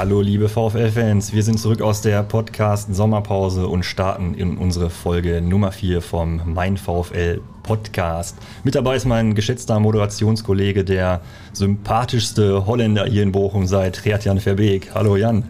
[0.00, 5.72] Hallo liebe VfL-Fans, wir sind zurück aus der Podcast-Sommerpause und starten in unsere Folge Nummer
[5.72, 8.38] 4 vom Mein VfL Podcast.
[8.64, 11.20] Mit dabei ist mein geschätzter Moderationskollege, der
[11.52, 14.92] sympathischste Holländer hier in Bochum seit Gerd-Jan Verbeek.
[14.94, 15.44] Hallo Jan.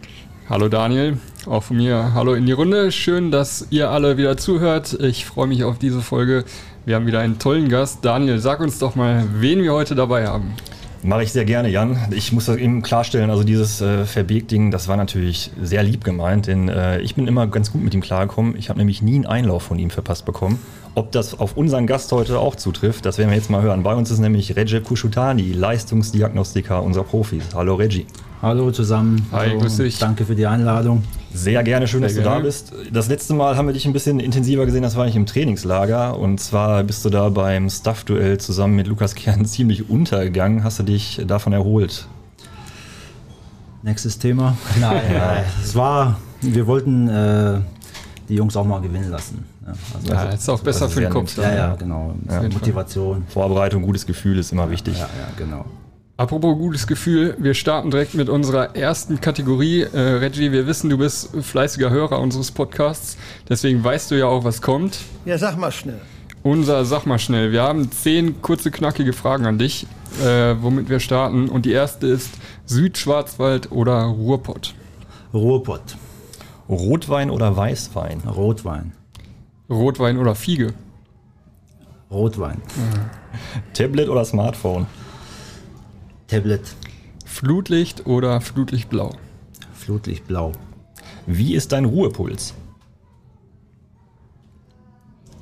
[0.49, 2.91] Hallo Daniel, auch von mir hallo in die Runde.
[2.91, 4.95] Schön, dass ihr alle wieder zuhört.
[4.95, 6.45] Ich freue mich auf diese Folge.
[6.85, 8.05] Wir haben wieder einen tollen Gast.
[8.05, 10.57] Daniel, sag uns doch mal, wen wir heute dabei haben.
[11.03, 11.97] Mache ich sehr gerne, Jan.
[12.11, 16.47] Ich muss das eben klarstellen, also dieses äh, Verbeek-Ding, das war natürlich sehr lieb gemeint,
[16.47, 18.55] denn äh, ich bin immer ganz gut mit ihm klargekommen.
[18.57, 20.59] Ich habe nämlich nie einen Einlauf von ihm verpasst bekommen.
[20.95, 23.83] Ob das auf unseren Gast heute auch zutrifft, das werden wir jetzt mal hören.
[23.83, 27.45] Bei uns ist nämlich Recep Kushutani, Leistungsdiagnostiker unserer Profis.
[27.55, 28.05] Hallo Reggie.
[28.43, 29.27] Hallo zusammen.
[29.33, 29.99] Hi, Hallo grüß dich.
[29.99, 31.03] Danke für die Einladung.
[31.35, 32.37] Sehr gerne, schön, Sehr dass du gerne.
[32.39, 32.73] da bist.
[32.91, 36.19] Das letzte Mal haben wir dich ein bisschen intensiver gesehen, das war nicht im Trainingslager.
[36.19, 40.65] Und zwar bist du da beim Staff-Duell zusammen mit Lukas Kern ziemlich untergegangen.
[40.65, 42.07] Hast du dich davon erholt?
[43.83, 44.57] Nächstes Thema.
[44.81, 45.45] Nein, nein.
[45.63, 47.61] Es war, wir wollten äh,
[48.29, 49.45] die Jungs auch mal gewinnen lassen.
[49.67, 51.37] Ja, also, Ja, ist auch besser also für den Kopf.
[51.37, 52.15] ja, ja, genau.
[52.29, 52.43] Ja.
[52.43, 53.25] Motivation.
[53.29, 54.99] Vorbereitung, gutes Gefühl ist immer wichtig.
[54.99, 55.65] Ja, ja, genau.
[56.21, 59.85] Apropos gutes Gefühl, wir starten direkt mit unserer ersten Kategorie.
[59.85, 63.17] Äh, Reggie, wir wissen, du bist fleißiger Hörer unseres Podcasts,
[63.49, 64.99] deswegen weißt du ja auch, was kommt.
[65.25, 65.99] Ja, sag mal schnell.
[66.43, 67.53] Unser Sag mal schnell.
[67.53, 69.87] Wir haben zehn kurze, knackige Fragen an dich,
[70.23, 71.49] äh, womit wir starten.
[71.49, 72.33] Und die erste ist
[72.67, 74.75] Südschwarzwald oder Ruhrpott?
[75.33, 75.97] Ruhrpott,
[76.69, 78.21] Rotwein oder Weißwein?
[78.29, 78.93] Rotwein,
[79.71, 80.75] Rotwein oder Fiege?
[82.11, 82.61] Rotwein,
[83.73, 84.87] Tablet oder Smartphone?
[86.31, 86.63] Tablet,
[87.25, 89.17] Flutlicht oder Flutlichtblau?
[89.75, 90.53] Flutlichtblau,
[91.27, 92.55] Wie ist dein Ruhepuls?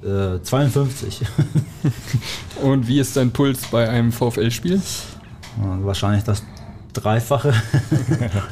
[0.03, 1.23] äh, 52.
[2.63, 4.81] Und wie ist dein Puls bei einem VfL-Spiel?
[5.61, 6.43] Und Wahrscheinlich das
[6.93, 7.53] Dreifache.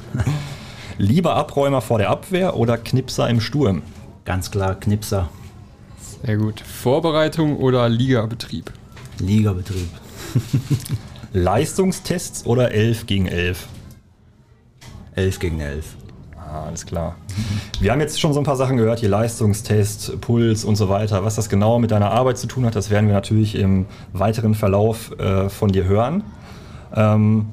[0.99, 3.83] Lieber Abräumer vor der Abwehr oder Knipser im Sturm?
[4.25, 5.29] Ganz klar Knipser,
[6.25, 6.61] Sehr gut.
[6.61, 8.73] Vorbereitung oder Ligabetrieb?
[9.19, 9.89] Ligabetrieb.
[11.37, 13.69] Leistungstests oder 11 gegen 11?
[15.17, 15.85] 11 gegen 11.
[16.35, 17.17] Ah, alles klar.
[17.79, 21.25] Wir haben jetzt schon so ein paar Sachen gehört, hier Leistungstest, Puls und so weiter.
[21.25, 24.55] Was das genau mit deiner Arbeit zu tun hat, das werden wir natürlich im weiteren
[24.55, 26.25] Verlauf äh, von dir hören.
[26.95, 27.51] Ähm,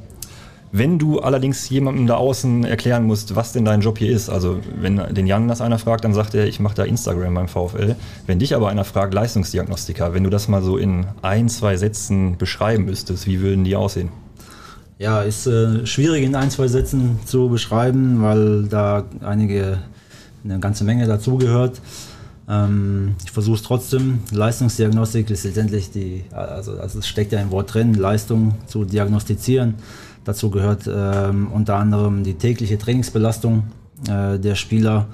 [0.75, 4.59] wenn du allerdings jemandem da außen erklären musst, was denn dein Job hier ist, also
[4.75, 7.95] wenn den Jan das einer fragt, dann sagt er, ich mache da Instagram beim VfL.
[8.25, 12.39] Wenn dich aber einer fragt, Leistungsdiagnostiker, wenn du das mal so in ein, zwei Sätzen
[12.39, 14.09] beschreiben müsstest, wie würden die aussehen?
[14.97, 19.77] Ja, ist äh, schwierig in ein, zwei Sätzen zu beschreiben, weil da einige,
[20.43, 21.81] eine ganze Menge dazugehört.
[22.49, 24.21] Ähm, ich versuche es trotzdem.
[24.31, 29.75] Leistungsdiagnostik ist letztendlich die, also, also es steckt ja im Wort drin, Leistung zu diagnostizieren.
[30.25, 33.63] Dazu gehört ähm, unter anderem die tägliche Trainingsbelastung
[34.07, 35.07] äh, der Spieler,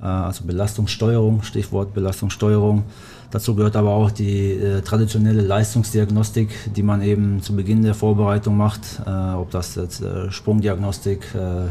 [0.00, 2.84] äh, also Belastungssteuerung, Stichwort Belastungssteuerung.
[3.30, 8.56] Dazu gehört aber auch die äh, traditionelle Leistungsdiagnostik, die man eben zu Beginn der Vorbereitung
[8.56, 11.66] macht, äh, ob das jetzt äh, Sprungdiagnostik, äh,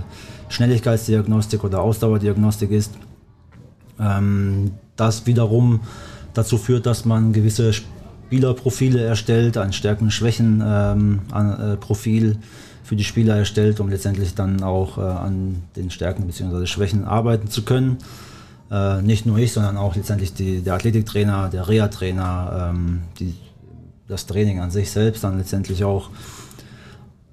[0.49, 2.91] Schnelligkeitsdiagnostik oder Ausdauerdiagnostik ist.
[3.99, 5.79] Ähm, das wiederum
[6.33, 12.37] dazu führt, dass man gewisse Spielerprofile erstellt, ein Stärken-Schwächen-Profil
[12.85, 16.67] für die Spieler erstellt, um letztendlich dann auch äh, an den Stärken bzw.
[16.67, 17.97] Schwächen arbeiten zu können.
[18.71, 23.01] Äh, nicht nur ich, sondern auch letztendlich die, der Athletiktrainer, der Reha-Trainer, ähm,
[24.07, 26.11] das Training an sich selbst dann letztendlich auch.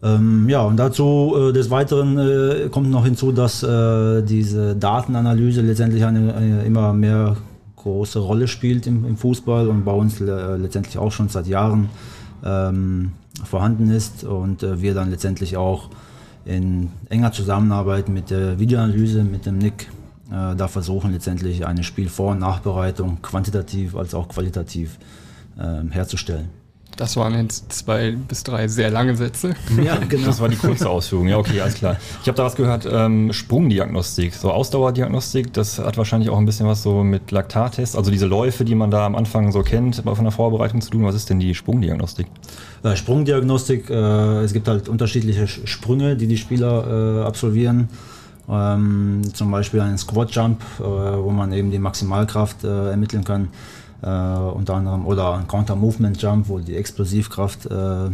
[0.03, 5.61] Ähm, ja, und dazu äh, des Weiteren äh, kommt noch hinzu, dass äh, diese Datenanalyse
[5.61, 7.37] letztendlich eine, eine immer mehr
[7.77, 11.91] große Rolle spielt im, im Fußball und bei uns äh, letztendlich auch schon seit Jahren
[12.43, 13.13] ähm,
[13.45, 15.91] vorhanden ist und äh, wir dann letztendlich auch
[16.45, 19.89] in enger Zusammenarbeit mit der Videoanalyse, mit dem Nick,
[20.31, 24.99] äh, da versuchen letztendlich eine Spielvor- und Nachbereitung quantitativ als auch qualitativ
[25.59, 26.62] ähm, herzustellen.
[27.03, 29.57] Das waren jetzt zwei bis drei sehr lange Sätze.
[29.83, 30.27] Ja, genau.
[30.27, 31.27] Das war die kurze Ausführung.
[31.27, 31.97] Ja, okay, alles klar.
[32.23, 36.69] Ich habe da was gehört, ähm, Sprungdiagnostik, so Ausdauerdiagnostik, das hat wahrscheinlich auch ein bisschen
[36.69, 40.23] was so mit Laktattests, also diese Läufe, die man da am Anfang so kennt, von
[40.23, 41.03] der Vorbereitung zu tun.
[41.03, 42.29] Was ist denn die Sprungdiagnostik?
[42.85, 47.89] Äh, Sprungdiagnostik, äh, es gibt halt unterschiedliche Sch- Sprünge, die die Spieler äh, absolvieren.
[48.49, 53.49] Ähm, zum Beispiel einen Squat Jump, äh, wo man eben die Maximalkraft äh, ermitteln kann.
[54.03, 58.11] Äh, unter anderem oder ein Counter Movement Jump, wo die Explosivkraft äh, äh,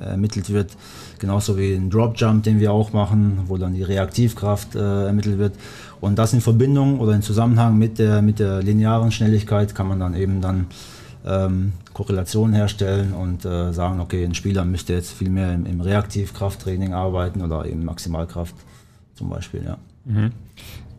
[0.00, 0.70] ermittelt wird.
[1.18, 5.36] Genauso wie ein Drop Jump, den wir auch machen, wo dann die Reaktivkraft äh, ermittelt
[5.36, 5.56] wird.
[6.00, 10.00] Und das in Verbindung oder in Zusammenhang mit der, mit der linearen Schnelligkeit kann man
[10.00, 10.68] dann eben dann
[11.26, 15.82] ähm, Korrelationen herstellen und äh, sagen, okay, ein Spieler müsste jetzt viel mehr im, im
[15.82, 17.90] Reaktivkrafttraining arbeiten oder im
[19.14, 19.76] zum Beispiel, ja.
[20.06, 20.32] Mhm.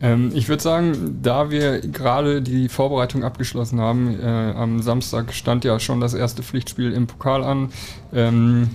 [0.00, 5.64] Ähm, ich würde sagen, da wir gerade die Vorbereitung abgeschlossen haben, äh, am Samstag stand
[5.64, 7.70] ja schon das erste Pflichtspiel im Pokal an.
[8.12, 8.70] Ähm,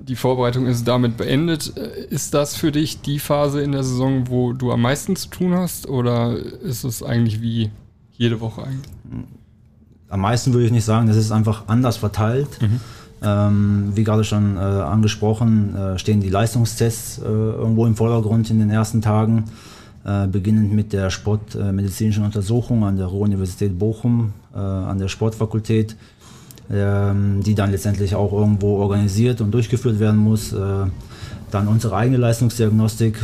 [0.00, 1.76] die Vorbereitung ist damit beendet.
[1.76, 5.28] Äh, ist das für dich die Phase in der Saison, wo du am meisten zu
[5.28, 7.70] tun hast oder ist es eigentlich wie
[8.12, 8.90] jede Woche eigentlich?
[10.08, 12.60] Am meisten würde ich nicht sagen, das ist einfach anders verteilt.
[12.60, 12.80] Mhm.
[13.22, 18.58] Ähm, wie gerade schon äh, angesprochen, äh, stehen die Leistungstests äh, irgendwo im Vordergrund in
[18.58, 19.44] den ersten Tagen,
[20.30, 25.96] beginnend mit der sportmedizinischen Untersuchung an der Ruhr-Universität Bochum, äh, an der Sportfakultät,
[26.70, 30.52] ähm, die dann letztendlich auch irgendwo organisiert und durchgeführt werden muss.
[30.52, 30.86] Äh,
[31.50, 33.16] dann unsere eigene Leistungsdiagnostik,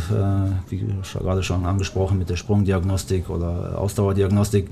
[0.68, 0.84] wie
[1.18, 4.68] gerade schon angesprochen, mit der Sprungdiagnostik oder Ausdauerdiagnostik,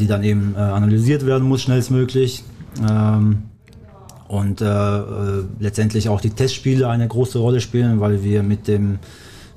[0.00, 2.44] die dann eben analysiert werden muss schnellstmöglich.
[2.88, 3.42] Ähm,
[4.32, 8.98] und äh, äh, letztendlich auch die Testspiele eine große Rolle spielen, weil wir mit dem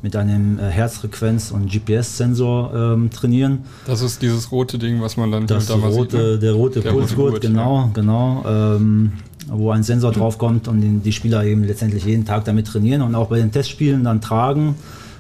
[0.05, 3.63] mit einem äh, Herzfrequenz- und GPS-Sensor ähm, trainieren.
[3.87, 6.37] Das ist dieses rote Ding, was man dann das rote, sieht, ne?
[6.37, 8.45] Der rote der Pulsgurt, rote genau, genau.
[8.47, 9.13] Ähm,
[9.47, 13.29] wo ein Sensor draufkommt und die Spieler eben letztendlich jeden Tag damit trainieren und auch
[13.29, 14.75] bei den Testspielen dann tragen.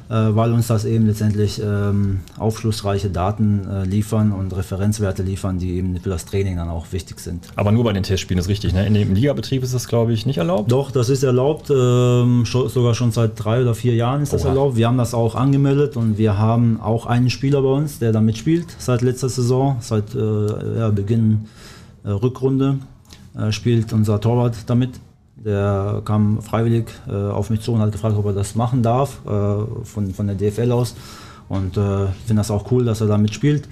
[0.07, 5.77] Äh, weil uns das eben letztendlich ähm, aufschlussreiche Daten äh, liefern und Referenzwerte liefern, die
[5.77, 7.47] eben für das Training dann auch wichtig sind.
[7.55, 8.85] Aber nur bei den Testspielen ist richtig, ne?
[8.85, 10.71] In dem Ligabetrieb ist das, glaube ich, nicht erlaubt?
[10.71, 14.43] Doch, das ist erlaubt, ähm, schon, sogar schon seit drei oder vier Jahren ist das
[14.43, 14.49] Oha.
[14.49, 14.75] erlaubt.
[14.75, 18.37] Wir haben das auch angemeldet und wir haben auch einen Spieler bei uns, der damit
[18.37, 21.45] spielt, seit letzter Saison, seit äh, ja, Beginn
[22.03, 22.77] äh, Rückrunde,
[23.35, 24.91] äh, spielt unser Torwart damit.
[25.45, 29.19] Der kam freiwillig äh, auf mich zu und hat gefragt, ob er das machen darf,
[29.25, 30.95] äh, von, von der DFL aus.
[31.47, 33.69] Und äh, ich finde das auch cool, dass er da mitspielt.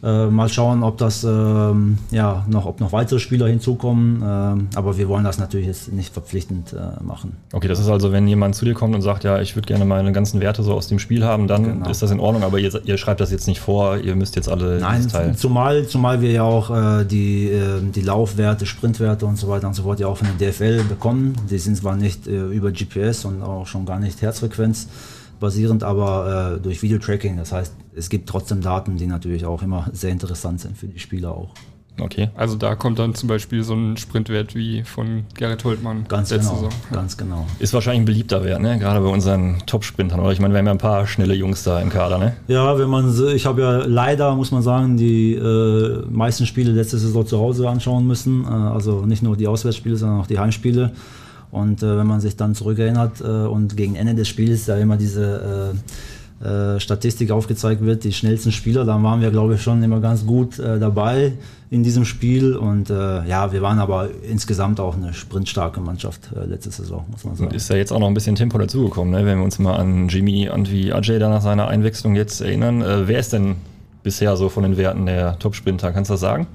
[0.00, 4.22] Äh, mal schauen, ob das ähm, ja noch, ob noch weitere Spieler hinzukommen.
[4.22, 7.36] Äh, aber wir wollen das natürlich jetzt nicht verpflichtend äh, machen.
[7.52, 9.84] Okay, das ist also, wenn jemand zu dir kommt und sagt, ja, ich würde gerne
[9.84, 11.90] meine ganzen Werte so aus dem Spiel haben, dann genau.
[11.90, 12.44] ist das in Ordnung.
[12.44, 15.36] Aber ihr, ihr, schreibt das jetzt nicht vor, ihr müsst jetzt alle Nein, teilen.
[15.36, 19.74] Zumal, zumal wir ja auch äh, die, äh, die Laufwerte, Sprintwerte und so weiter und
[19.74, 21.34] so fort ja auch von der DFL bekommen.
[21.50, 24.86] Die sind zwar nicht äh, über GPS und auch schon gar nicht Herzfrequenz
[25.38, 27.36] basierend, aber äh, durch Videotracking.
[27.36, 30.98] Das heißt, es gibt trotzdem Daten, die natürlich auch immer sehr interessant sind für die
[30.98, 31.54] Spieler auch.
[32.00, 32.30] Okay.
[32.36, 36.48] Also da kommt dann zum Beispiel so ein Sprintwert wie von Gerrit Holtmann ganz letzte
[36.48, 36.80] genau, Saison.
[36.92, 37.46] Ganz genau.
[37.58, 38.78] Ist wahrscheinlich ein beliebter Wert, ne?
[38.78, 40.20] Gerade bei unseren Top-Sprintern.
[40.20, 42.36] Oder ich meine, wir haben ja ein paar schnelle Jungs da im Kader, ne?
[42.46, 46.98] Ja, wenn man, ich habe ja leider, muss man sagen, die äh, meisten Spiele letzte
[46.98, 48.44] Saison zu Hause anschauen müssen.
[48.44, 50.92] Äh, also nicht nur die Auswärtsspiele, sondern auch die Heimspiele.
[51.50, 54.96] Und äh, wenn man sich dann zurückerinnert äh, und gegen Ende des Spiels ja immer
[54.96, 59.82] diese äh, äh, Statistik aufgezeigt wird, die schnellsten Spieler, dann waren wir, glaube ich, schon
[59.82, 61.32] immer ganz gut äh, dabei
[61.68, 62.54] in diesem Spiel.
[62.54, 67.34] Und äh, ja, wir waren aber insgesamt auch eine sprintstarke Mannschaft letzte Saison, muss man
[67.34, 67.50] sagen.
[67.50, 69.26] Und ist ja jetzt auch noch ein bisschen Tempo dazugekommen, ne?
[69.26, 72.84] wenn wir uns mal an Jimmy und wie Ajay da nach seiner Einwechslung jetzt erinnern.
[73.06, 73.56] wer ist denn
[74.04, 75.90] bisher so von den Werten der Top-Sprinter?
[75.92, 76.46] Kannst du das sagen?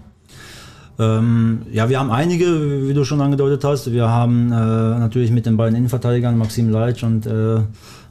[0.99, 3.91] Ähm, ja, wir haben einige, wie du schon angedeutet hast.
[3.91, 7.61] Wir haben äh, natürlich mit den beiden Innenverteidigern, Maxim Leitsch und äh,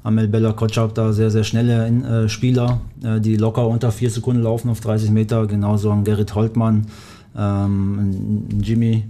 [0.02, 4.42] Amel Bella Kotschab, da sehr, sehr schnelle äh, Spieler, äh, die locker unter vier Sekunden
[4.42, 5.46] laufen auf 30 Meter.
[5.46, 6.86] Genauso ein Gerrit Holtmann,
[7.36, 9.04] ähm, Jimmy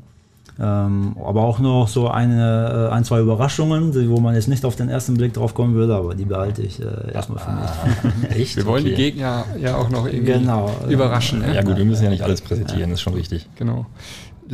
[0.61, 4.77] ähm, aber auch noch so eine, äh, ein, zwei Überraschungen, wo man jetzt nicht auf
[4.77, 7.71] den ersten Blick drauf kommen würde, aber die behalte ich äh, erstmal für mich.
[7.71, 8.57] Ah, echt?
[8.57, 8.95] Wir wollen okay.
[8.95, 11.43] die Gegner ja auch noch irgendwie genau, überraschen.
[11.43, 12.95] Ja, ja, gut, wir müssen ja nicht alles präsentieren, ja.
[12.95, 13.49] ist schon richtig.
[13.57, 13.87] Genau.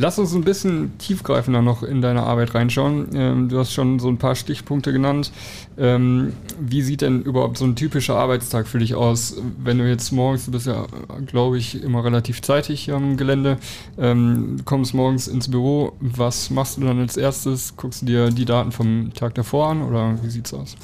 [0.01, 3.09] Lass uns ein bisschen tiefgreifender noch in deine Arbeit reinschauen.
[3.13, 5.33] Ähm, du hast schon so ein paar Stichpunkte genannt.
[5.77, 9.35] Ähm, wie sieht denn überhaupt so ein typischer Arbeitstag für dich aus?
[9.61, 10.87] Wenn du jetzt morgens, du bist ja,
[11.25, 13.57] glaube ich, immer relativ zeitig am Gelände,
[13.97, 17.75] ähm, kommst morgens ins Büro, was machst du dann als erstes?
[17.75, 20.77] Guckst du dir die Daten vom Tag davor an oder wie sieht's aus?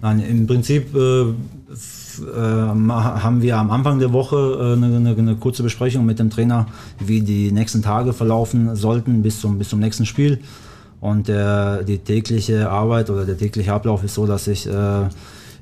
[0.00, 1.34] Nein, im Prinzip äh,
[2.20, 6.30] äh, haben wir am Anfang der Woche äh, eine, eine, eine, kurze Besprechung mit dem
[6.30, 6.66] Trainer,
[6.98, 10.40] wie die nächsten Tage verlaufen sollten bis zum, bis zum nächsten Spiel.
[11.00, 15.08] Und der, die tägliche Arbeit oder der tägliche Ablauf ist so, dass ich äh,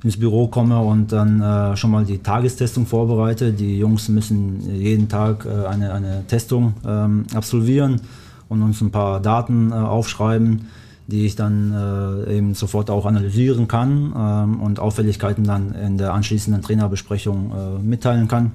[0.04, 3.52] ins Büro komme und dann äh, schon mal die Tagestestung vorbereite.
[3.52, 8.00] Die Jungs müssen jeden Tag äh, eine, eine Testung ähm, absolvieren
[8.48, 10.66] und uns ein paar Daten äh, aufschreiben
[11.06, 16.14] die ich dann äh, eben sofort auch analysieren kann ähm, und Auffälligkeiten dann in der
[16.14, 18.52] anschließenden Trainerbesprechung äh, mitteilen kann.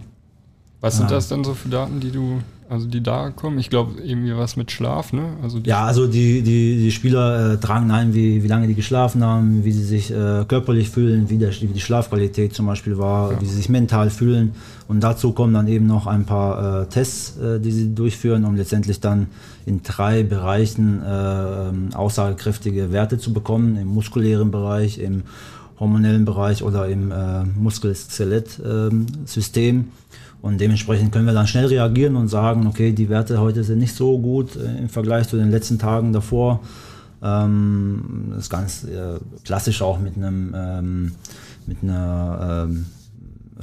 [0.82, 3.58] Was sind das dann so für Daten, die du also die da kommen.
[3.58, 5.24] Ich glaube, irgendwie was mit Schlaf, ne?
[5.42, 9.24] Also ja, also die, die, die Spieler äh, tragen ein, wie, wie lange die geschlafen
[9.24, 13.32] haben, wie sie sich äh, körperlich fühlen, wie, der, wie die Schlafqualität zum Beispiel war,
[13.32, 13.42] ja.
[13.42, 14.54] wie sie sich mental fühlen.
[14.88, 18.56] Und dazu kommen dann eben noch ein paar äh, Tests, äh, die sie durchführen, um
[18.56, 19.30] letztendlich dann
[19.66, 25.24] in drei Bereichen äh, aussagekräftige Werte zu bekommen, im muskulären Bereich, im
[25.80, 29.86] hormonellen Bereich oder im äh, Muskel-Skelett-System.
[30.41, 33.96] Und dementsprechend können wir dann schnell reagieren und sagen, okay, die Werte heute sind nicht
[33.96, 36.62] so gut äh, im Vergleich zu den letzten Tagen davor.
[37.22, 41.12] Ähm, das ist ganz äh, klassisch auch mit einem ähm,
[41.65, 42.86] mit einer ähm,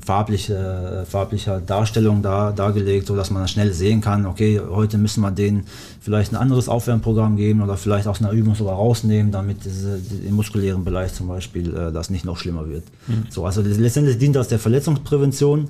[0.04, 0.54] farbliche,
[1.02, 5.64] äh, farblicher Darstellung da, dargelegt, sodass man schnell sehen kann, okay, heute müssen wir denen
[6.00, 10.28] vielleicht ein anderes Aufwärmprogramm geben oder vielleicht aus einer Übung sogar rausnehmen, damit diese, die,
[10.28, 12.84] im muskulären Bereich zum Beispiel äh, das nicht noch schlimmer wird.
[13.06, 13.24] Mhm.
[13.30, 15.68] So, also letztendlich dient das der Verletzungsprävention.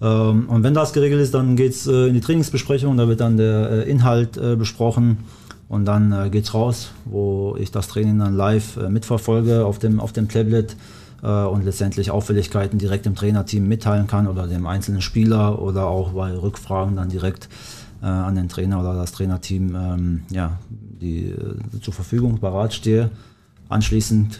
[0.00, 3.20] Ähm, und wenn das geregelt ist, dann geht es äh, in die Trainingsbesprechung, da wird
[3.20, 5.18] dann der äh, Inhalt äh, besprochen
[5.68, 10.12] und dann äh, geht's raus, wo ich das Training dann live mitverfolge auf dem, auf
[10.12, 10.76] dem Tablet
[11.22, 16.30] und letztendlich Auffälligkeiten direkt im Trainerteam mitteilen kann oder dem einzelnen Spieler oder auch bei
[16.30, 17.48] Rückfragen dann direkt
[18.02, 21.34] an den Trainer oder das Trainerteam ähm, ja, die
[21.80, 23.10] zur Verfügung parat stehe.
[23.70, 24.38] Anschließend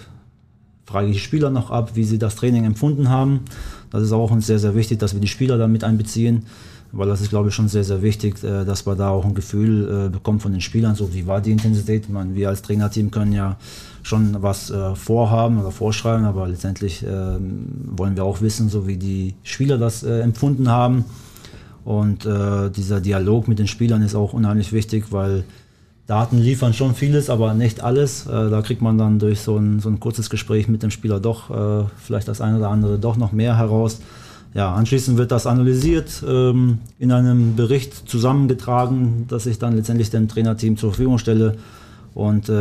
[0.86, 3.40] frage ich die Spieler noch ab, wie sie das Training empfunden haben.
[3.90, 6.46] Das ist auch uns sehr, sehr wichtig, dass wir die Spieler damit einbeziehen,
[6.92, 9.34] weil das ist, glaube ich, schon sehr, sehr wichtig, äh, dass man da auch ein
[9.34, 12.08] Gefühl äh, bekommt von den Spielern, so wie war die Intensität.
[12.08, 13.56] meine, wir als Trainerteam können ja
[14.02, 19.34] schon was äh, vorhaben oder vorschreiben, aber letztendlich wollen wir auch wissen, so wie die
[19.42, 21.04] Spieler das empfunden haben.
[21.84, 25.44] Und dieser Dialog mit den Spielern ist auch unheimlich wichtig, weil
[26.06, 28.26] Daten liefern schon vieles, aber nicht alles.
[28.26, 31.18] Äh, da kriegt man dann durch so ein, so ein kurzes Gespräch mit dem Spieler
[31.18, 34.00] doch äh, vielleicht das eine oder andere doch noch mehr heraus.
[34.54, 40.28] Ja, anschließend wird das analysiert, ähm, in einem Bericht zusammengetragen, dass ich dann letztendlich dem
[40.28, 41.56] Trainerteam zur Verfügung stelle
[42.14, 42.52] und äh,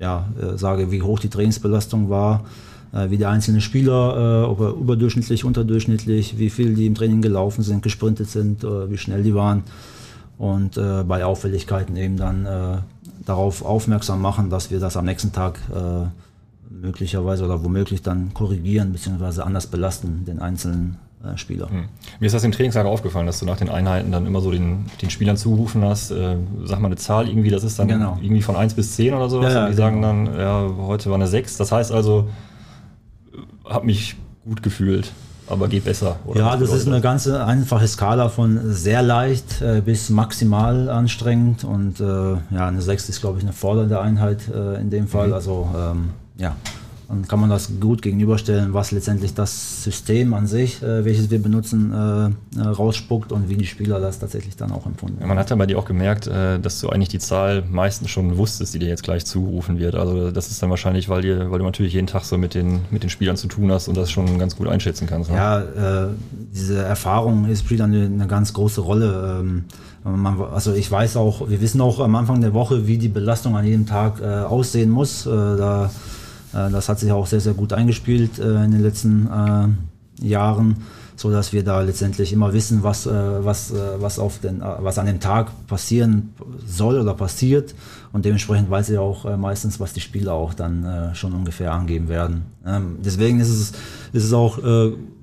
[0.00, 2.44] ja, sage, wie hoch die Trainingsbelastung war,
[2.92, 7.82] wie die einzelnen Spieler, ob er überdurchschnittlich, unterdurchschnittlich, wie viel die im Training gelaufen sind,
[7.82, 9.62] gesprintet sind, wie schnell die waren
[10.38, 12.78] und äh, bei Auffälligkeiten eben dann äh,
[13.24, 16.06] darauf aufmerksam machen, dass wir das am nächsten Tag äh,
[16.70, 19.42] möglicherweise oder womöglich dann korrigieren bzw.
[19.42, 21.70] anders belasten, den einzelnen äh, Spieler.
[21.70, 21.84] Hm.
[22.20, 24.86] Mir ist das im Trainingslager aufgefallen, dass du nach den Einheiten dann immer so den,
[25.00, 28.18] den Spielern zugerufen hast, äh, sag mal eine Zahl irgendwie, das ist dann genau.
[28.20, 29.52] irgendwie von 1 bis 10 oder sowas.
[29.52, 29.86] Ja, ja, und die genau.
[29.86, 31.56] sagen dann, ja, heute war eine 6.
[31.56, 32.28] Das heißt also,
[33.64, 35.12] habe mich gut gefühlt
[35.48, 36.16] aber geht besser.
[36.34, 42.00] ja, das ist eine ganz einfache Skala von sehr leicht äh, bis maximal anstrengend und
[42.00, 45.28] äh, ja, eine 6 ist, glaube ich, eine fordernde Einheit äh, in dem Fall.
[45.28, 45.34] Mhm.
[45.34, 46.56] Also ähm, ja,
[47.08, 51.40] dann kann man das gut gegenüberstellen, was letztendlich das System an sich, äh, welches wir
[51.40, 55.28] benutzen, äh, äh, rausspuckt und wie die Spieler das tatsächlich dann auch empfunden haben.
[55.28, 58.36] man hat ja bei dir auch gemerkt, äh, dass du eigentlich die Zahl meistens schon
[58.38, 59.94] wusstest, die dir jetzt gleich zugerufen wird.
[59.94, 62.80] Also das ist dann wahrscheinlich, weil, dir, weil du natürlich jeden Tag so mit den,
[62.90, 65.30] mit den Spielern zu tun hast und das schon ganz gut einschätzen kannst.
[65.30, 65.36] Ne?
[65.36, 66.08] Ja, äh,
[66.54, 69.40] diese Erfahrung spielt eine, eine ganz große Rolle.
[69.40, 69.64] Ähm,
[70.04, 73.56] man, also ich weiß auch, wir wissen auch am Anfang der Woche, wie die Belastung
[73.56, 75.24] an jedem Tag äh, aussehen muss.
[75.24, 75.90] Da
[76.54, 80.76] das hat sich auch sehr, sehr gut eingespielt äh, in den letzten äh, Jahren,
[81.16, 85.20] so dass wir da letztendlich immer wissen, was, was, was, auf den, was an dem
[85.20, 86.34] Tag passieren
[86.66, 87.74] soll oder passiert.
[88.12, 92.42] Und dementsprechend weiß ich auch meistens, was die Spieler auch dann schon ungefähr angeben werden.
[92.66, 93.72] Ähm, deswegen ist es,
[94.12, 94.58] ist es auch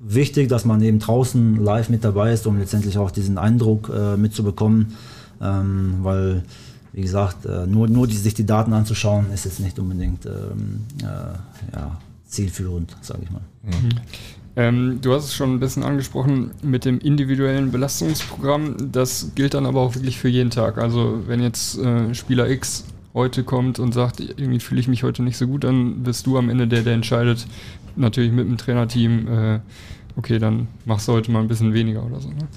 [0.02, 4.94] wichtig, dass man eben draußen live mit dabei ist, um letztendlich auch diesen Eindruck mitzubekommen,
[5.42, 6.42] ähm, weil
[6.92, 10.84] wie gesagt, äh, nur, nur die, sich die Daten anzuschauen, ist jetzt nicht unbedingt ähm,
[11.00, 13.42] äh, ja, zielführend, sage ich mal.
[13.62, 13.88] Mhm.
[14.54, 18.92] Ähm, du hast es schon ein bisschen angesprochen mit dem individuellen Belastungsprogramm.
[18.92, 20.76] Das gilt dann aber auch wirklich für jeden Tag.
[20.76, 22.84] Also wenn jetzt äh, Spieler X
[23.14, 26.36] heute kommt und sagt, irgendwie fühle ich mich heute nicht so gut, dann bist du
[26.36, 27.46] am Ende der, der entscheidet,
[27.96, 29.60] natürlich mit dem Trainerteam, äh,
[30.16, 32.28] okay, dann machst du heute mal ein bisschen weniger oder so.
[32.28, 32.48] Ne?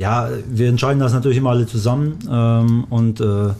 [0.00, 3.50] Ja, wir entscheiden das natürlich immer alle zusammen ähm, und äh,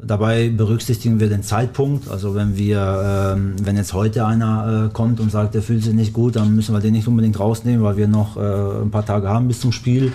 [0.00, 2.08] dabei berücksichtigen wir den Zeitpunkt.
[2.08, 5.92] Also wenn wir, ähm, wenn jetzt heute einer äh, kommt und sagt, der fühlt sich
[5.92, 9.04] nicht gut, dann müssen wir den nicht unbedingt rausnehmen, weil wir noch äh, ein paar
[9.04, 10.12] Tage haben bis zum Spiel.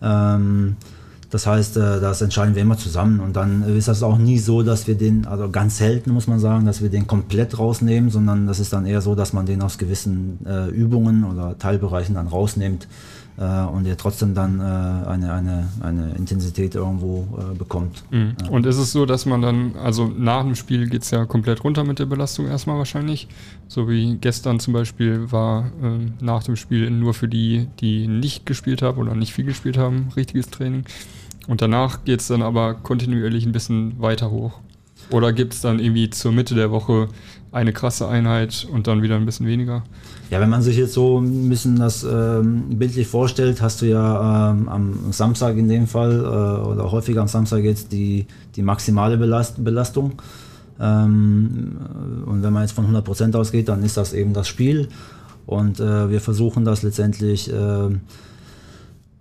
[0.00, 0.36] Ja.
[0.36, 0.76] Ähm,
[1.28, 4.62] das heißt, äh, das entscheiden wir immer zusammen und dann ist das auch nie so,
[4.62, 8.46] dass wir den, also ganz selten muss man sagen, dass wir den komplett rausnehmen, sondern
[8.46, 12.28] das ist dann eher so, dass man den aus gewissen äh, Übungen oder Teilbereichen dann
[12.28, 12.88] rausnimmt
[13.40, 18.04] und er trotzdem dann äh, eine, eine, eine Intensität irgendwo äh, bekommt.
[18.10, 18.34] Mhm.
[18.50, 21.64] Und ist es so, dass man dann, also nach dem Spiel geht es ja komplett
[21.64, 23.28] runter mit der Belastung erstmal wahrscheinlich,
[23.68, 28.44] so wie gestern zum Beispiel war äh, nach dem Spiel nur für die, die nicht
[28.44, 30.84] gespielt haben oder nicht viel gespielt haben, richtiges Training.
[31.48, 34.60] Und danach geht es dann aber kontinuierlich ein bisschen weiter hoch.
[35.10, 37.08] Oder gibt es dann irgendwie zur Mitte der Woche
[37.52, 39.84] eine krasse Einheit und dann wieder ein bisschen weniger?
[40.30, 44.50] Ja, wenn man sich jetzt so ein bisschen das ähm, bildlich vorstellt, hast du ja
[44.50, 49.18] ähm, am Samstag in dem Fall äh, oder häufiger am Samstag jetzt die, die maximale
[49.18, 50.14] Belast Belastung.
[50.80, 51.76] Ähm,
[52.24, 54.88] und wenn man jetzt von 100% ausgeht, dann ist das eben das Spiel.
[55.44, 57.88] Und äh, wir versuchen das letztendlich äh,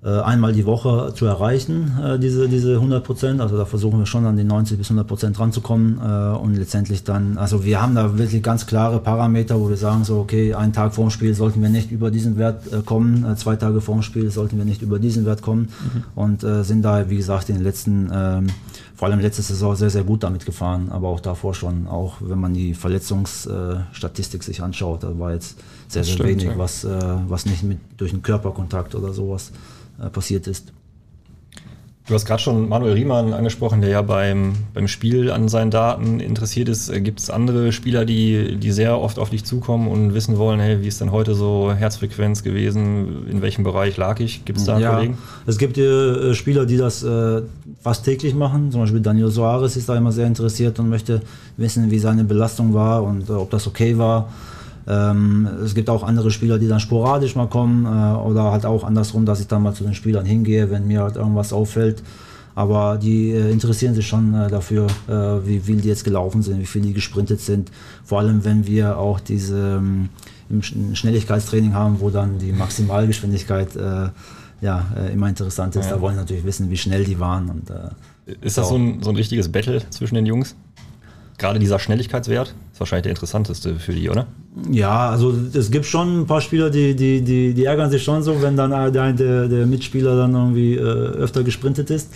[0.09, 3.39] einmal die Woche zu erreichen, äh, diese, diese 100 Prozent.
[3.39, 7.03] Also da versuchen wir schon an die 90 bis 100 Prozent ranzukommen äh, und letztendlich
[7.03, 10.73] dann, also wir haben da wirklich ganz klare Parameter, wo wir sagen so, okay, einen
[10.73, 14.57] Tag vorm Spiel sollten wir nicht über diesen Wert kommen, zwei Tage vorm Spiel sollten
[14.57, 16.03] wir nicht über diesen Wert kommen mhm.
[16.15, 18.47] und sind da, wie gesagt, in den letzten, ähm,
[18.95, 22.39] vor allem letzte Saison sehr, sehr gut damit gefahren, aber auch davor schon, auch wenn
[22.39, 26.57] man die Verletzungsstatistik sich anschaut, da war jetzt sehr, sehr stimmt, wenig, ja.
[26.57, 26.87] was,
[27.27, 30.73] was nicht mit durch einen Körperkontakt oder sowas äh, passiert ist.
[32.07, 36.19] Du hast gerade schon Manuel Riemann angesprochen, der ja beim, beim Spiel an seinen Daten
[36.19, 36.89] interessiert ist.
[36.89, 40.59] Äh, gibt es andere Spieler, die, die sehr oft auf dich zukommen und wissen wollen,
[40.59, 43.27] hey, wie ist denn heute so Herzfrequenz gewesen?
[43.29, 44.45] In welchem Bereich lag ich?
[44.45, 45.17] Gibt es da ja, Kollegen?
[45.45, 47.43] Es gibt äh, Spieler, die das äh,
[47.79, 48.71] fast täglich machen.
[48.71, 51.21] Zum Beispiel Daniel Soares ist da immer sehr interessiert und möchte
[51.55, 54.27] wissen, wie seine Belastung war und äh, ob das okay war.
[54.91, 58.83] Ähm, es gibt auch andere Spieler, die dann sporadisch mal kommen äh, oder halt auch
[58.83, 62.03] andersrum, dass ich dann mal zu den Spielern hingehe, wenn mir halt irgendwas auffällt.
[62.55, 66.59] Aber die äh, interessieren sich schon äh, dafür, äh, wie viel die jetzt gelaufen sind,
[66.59, 67.71] wie viel die gesprintet sind.
[68.03, 70.09] Vor allem, wenn wir auch diese ähm,
[70.61, 74.09] Schnelligkeitstraining haben, wo dann die Maximalgeschwindigkeit äh,
[74.59, 75.85] ja, äh, immer interessant ist.
[75.85, 75.95] Ja.
[75.95, 77.49] Da wollen sie natürlich wissen, wie schnell die waren.
[77.49, 77.71] Und,
[78.41, 80.55] ist das so ein, so ein richtiges Battle zwischen den Jungs?
[81.37, 84.27] Gerade dieser Schnelligkeitswert wahrscheinlich der interessanteste für die, oder?
[84.69, 88.21] Ja, also es gibt schon ein paar Spieler, die, die, die, die ärgern sich schon
[88.21, 92.09] so, wenn dann der, der, der Mitspieler dann irgendwie äh, öfter gesprintet ist.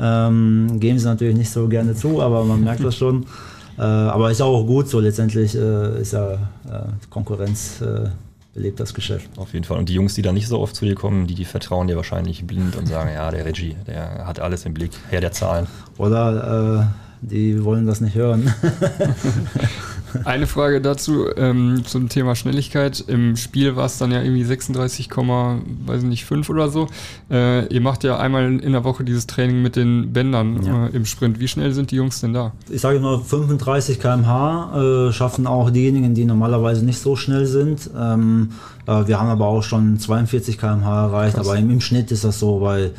[0.00, 3.26] Ähm, geben sie natürlich nicht so gerne zu, aber man merkt das schon.
[3.78, 6.38] Äh, aber ist auch gut so, letztendlich äh, ist ja äh,
[7.10, 8.08] Konkurrenz äh,
[8.54, 9.30] belebt das Geschäft.
[9.36, 9.78] Auf jeden Fall.
[9.78, 11.96] Und die Jungs, die da nicht so oft zu dir kommen, die, die vertrauen dir
[11.96, 15.68] wahrscheinlich blind und sagen, ja, der Reggie, der hat alles im Blick, Herr der Zahlen.
[15.96, 18.52] Oder äh, die wollen das nicht hören.
[20.24, 23.04] Eine Frage dazu ähm, zum Thema Schnelligkeit.
[23.06, 26.88] Im Spiel war es dann ja irgendwie 36, weiß nicht, 5 oder so.
[27.30, 30.86] Äh, ihr macht ja einmal in der Woche dieses Training mit den Bändern ja.
[30.86, 31.40] äh, im Sprint.
[31.40, 32.52] Wie schnell sind die Jungs denn da?
[32.68, 37.90] Ich sage nur 35 km/h äh, schaffen auch diejenigen, die normalerweise nicht so schnell sind.
[37.98, 38.50] Ähm,
[38.86, 41.46] äh, wir haben aber auch schon 42 km/h erreicht, Krass.
[41.46, 42.90] aber im, im Schnitt ist das so bei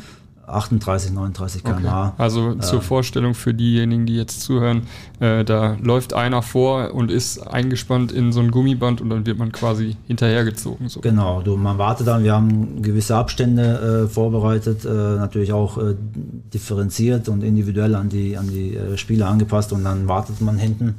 [0.54, 2.08] 38, 39 km/h.
[2.08, 2.14] Okay.
[2.18, 4.82] Also zur ähm, Vorstellung für diejenigen, die jetzt zuhören,
[5.20, 9.38] äh, da läuft einer vor und ist eingespannt in so ein Gummiband und dann wird
[9.38, 10.88] man quasi hinterhergezogen.
[10.88, 11.00] So.
[11.00, 15.94] Genau, du, man wartet dann, wir haben gewisse Abstände äh, vorbereitet, äh, natürlich auch äh,
[16.52, 20.96] differenziert und individuell an die, an die äh, Spieler angepasst und dann wartet man hinten.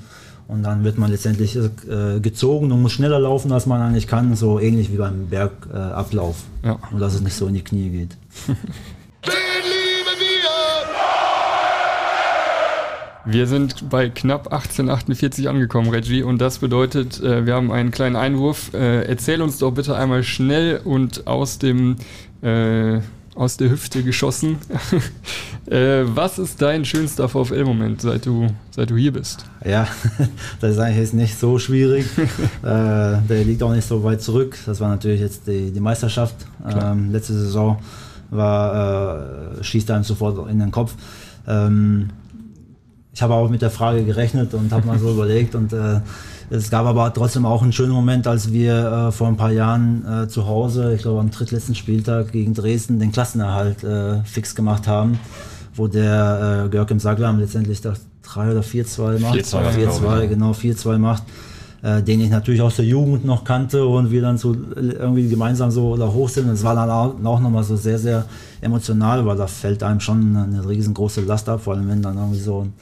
[0.48, 4.36] Und dann wird man letztendlich äh, gezogen und muss schneller laufen, als man eigentlich kann,
[4.36, 6.44] so ähnlich wie beim Bergablauf.
[6.62, 6.78] ja.
[6.92, 8.18] Und dass es nicht so in die Knie geht.
[13.24, 18.16] Wir sind bei knapp 1848 angekommen, Reggie, und das bedeutet, äh, wir haben einen kleinen
[18.16, 18.74] Einwurf.
[18.74, 21.96] Äh, erzähl uns doch bitte einmal schnell und aus dem
[22.42, 23.00] äh,
[23.36, 24.58] aus der Hüfte geschossen.
[25.68, 29.46] äh, was ist dein schönster VfL-Moment, seit du, seit du hier bist?
[29.64, 29.88] Ja,
[30.60, 32.06] das ist eigentlich jetzt nicht so schwierig.
[32.18, 32.26] äh,
[32.64, 34.58] der liegt auch nicht so weit zurück.
[34.66, 36.36] Das war natürlich jetzt die, die Meisterschaft
[36.68, 37.80] ähm, letzte Saison.
[38.32, 40.96] War, äh, schießt einem sofort in den Kopf.
[41.48, 42.10] Ähm,
[43.14, 46.00] ich habe auch mit der Frage gerechnet und habe mal so überlegt und äh,
[46.50, 50.06] es gab aber trotzdem auch einen schönen Moment, als wir äh, vor ein paar Jahren
[50.06, 54.86] äh, zu Hause, ich glaube am drittletzten Spieltag gegen Dresden, den Klassenerhalt äh, fix gemacht
[54.86, 55.18] haben,
[55.76, 59.40] wo der äh, Görkem Saglam letztendlich das 3 oder 4-2 macht.
[59.40, 61.24] 4-2, genau, 4-2 macht.
[61.84, 65.72] Äh, den ich natürlich aus der Jugend noch kannte und wir dann so irgendwie gemeinsam
[65.72, 66.48] so da hoch sind.
[66.50, 68.26] Es war dann auch, auch nochmal so sehr, sehr
[68.62, 72.40] emotional, weil da fällt einem schon eine riesengroße Last ab, vor allem wenn dann irgendwie
[72.40, 72.74] so ein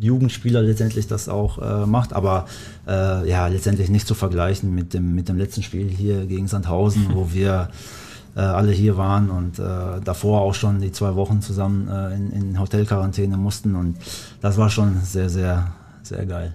[0.00, 2.46] Jugendspieler letztendlich das auch äh, macht, aber
[2.88, 7.10] äh, ja, letztendlich nicht zu vergleichen mit dem, mit dem letzten Spiel hier gegen Sandhausen,
[7.14, 7.68] wo wir
[8.34, 12.32] äh, alle hier waren und äh, davor auch schon die zwei Wochen zusammen äh, in,
[12.32, 13.96] in Hotelquarantäne mussten und
[14.40, 15.70] das war schon sehr, sehr,
[16.02, 16.52] sehr geil.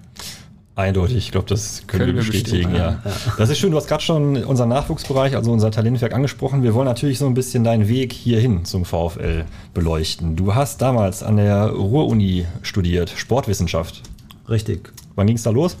[0.80, 3.02] Eindeutig, ich glaube, das können, können wir bestätigen, ja.
[3.04, 3.12] ja.
[3.36, 6.62] Das ist schön, du hast gerade schon unseren Nachwuchsbereich, also unser Talentwerk angesprochen.
[6.62, 10.36] Wir wollen natürlich so ein bisschen deinen Weg hierhin zum VfL beleuchten.
[10.36, 14.00] Du hast damals an der Ruhr-Uni studiert, Sportwissenschaft.
[14.48, 14.90] Richtig.
[15.16, 15.76] Wann ging es da los?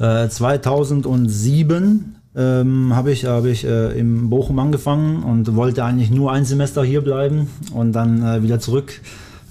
[0.00, 6.32] Äh, 2007 ähm, habe ich, hab ich äh, im Bochum angefangen und wollte eigentlich nur
[6.32, 9.00] ein Semester hier bleiben und dann äh, wieder zurück.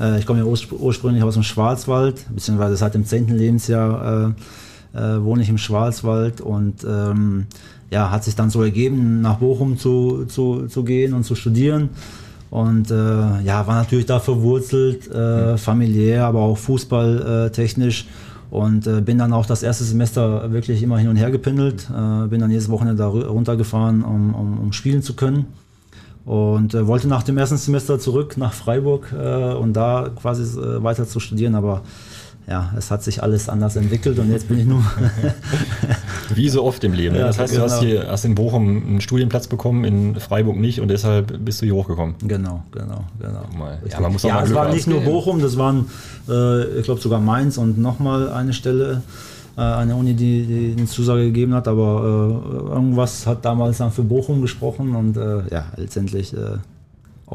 [0.02, 3.30] Äh, ich komme ja ursprünglich aus dem Schwarzwald, beziehungsweise seit dem 10.
[3.30, 4.36] Lebensjahr
[4.96, 7.46] äh, äh, wohne ich im Schwarzwald und ähm,
[7.92, 11.90] ja, hat sich dann so ergeben, nach Bochum zu, zu, zu gehen und zu studieren.
[12.50, 18.08] Und äh, ja, war natürlich da verwurzelt, äh, familiär, aber auch fußballtechnisch.
[18.50, 21.90] Und äh, bin dann auch das erste Semester wirklich immer hin und her gependelt.
[21.90, 25.48] Äh, bin dann jedes Wochenende da runtergefahren, um, um, um spielen zu können.
[26.26, 30.82] Und äh, wollte nach dem ersten Semester zurück nach Freiburg äh, und da quasi äh,
[30.82, 31.82] weiter zu studieren, aber
[32.48, 34.84] ja, es hat sich alles anders entwickelt und jetzt bin ich nur.
[36.36, 37.16] Wie so oft im Leben.
[37.16, 37.22] Ne?
[37.22, 37.66] Ja, das heißt, genau.
[37.66, 38.02] du hast, genau.
[38.02, 41.76] hier, hast in Bochum einen Studienplatz bekommen, in Freiburg nicht und deshalb bist du hier
[41.76, 42.16] hochgekommen.
[42.20, 43.42] Genau, genau, genau.
[43.90, 45.88] Ja, man muss auch ja, mal es war nicht nur Bochum, das waren,
[46.30, 49.02] äh, ich glaube, sogar Mainz und nochmal eine Stelle,
[49.58, 53.92] äh, eine Uni, die, die eine Zusage gegeben hat, aber äh, irgendwas hat damals dann
[53.92, 56.58] für Bochum gesprochen und äh, ja, letztendlich äh,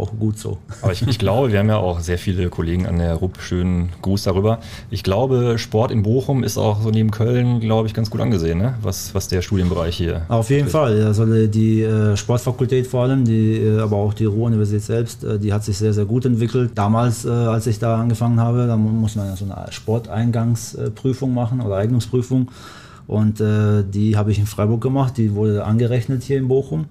[0.01, 0.59] auch gut so.
[0.83, 3.41] Aber ich, ich, glaube, wir haben ja auch sehr viele Kollegen an der RUP.
[3.41, 4.61] Schönen Gruß darüber.
[4.91, 8.59] Ich glaube, Sport in Bochum ist auch so neben Köln, glaube ich, ganz gut angesehen,
[8.59, 8.75] ne?
[8.83, 10.23] was, was der Studienbereich hier.
[10.29, 10.73] Auf jeden ist.
[10.73, 11.05] Fall.
[11.05, 15.53] Also die äh, Sportfakultät vor allem, die, äh, aber auch die Ruhr-Universität selbst, äh, die
[15.53, 16.73] hat sich sehr, sehr gut entwickelt.
[16.75, 21.61] Damals, äh, als ich da angefangen habe, da muss man ja so eine Sporteingangsprüfung machen
[21.61, 22.49] oder Eignungsprüfung.
[23.07, 26.87] Und äh, die habe ich in Freiburg gemacht, die wurde angerechnet hier in Bochum.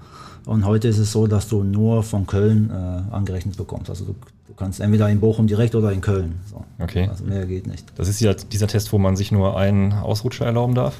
[0.45, 3.89] Und heute ist es so, dass du nur von Köln äh, angerechnet bekommst.
[3.89, 4.15] Also du,
[4.47, 6.39] du, kannst entweder in Bochum direkt oder in Köln.
[6.49, 6.63] So.
[6.79, 7.07] Okay.
[7.09, 7.85] Also mehr geht nicht.
[7.95, 10.95] Das ist ja dieser Test, wo man sich nur einen Ausrutscher erlauben darf?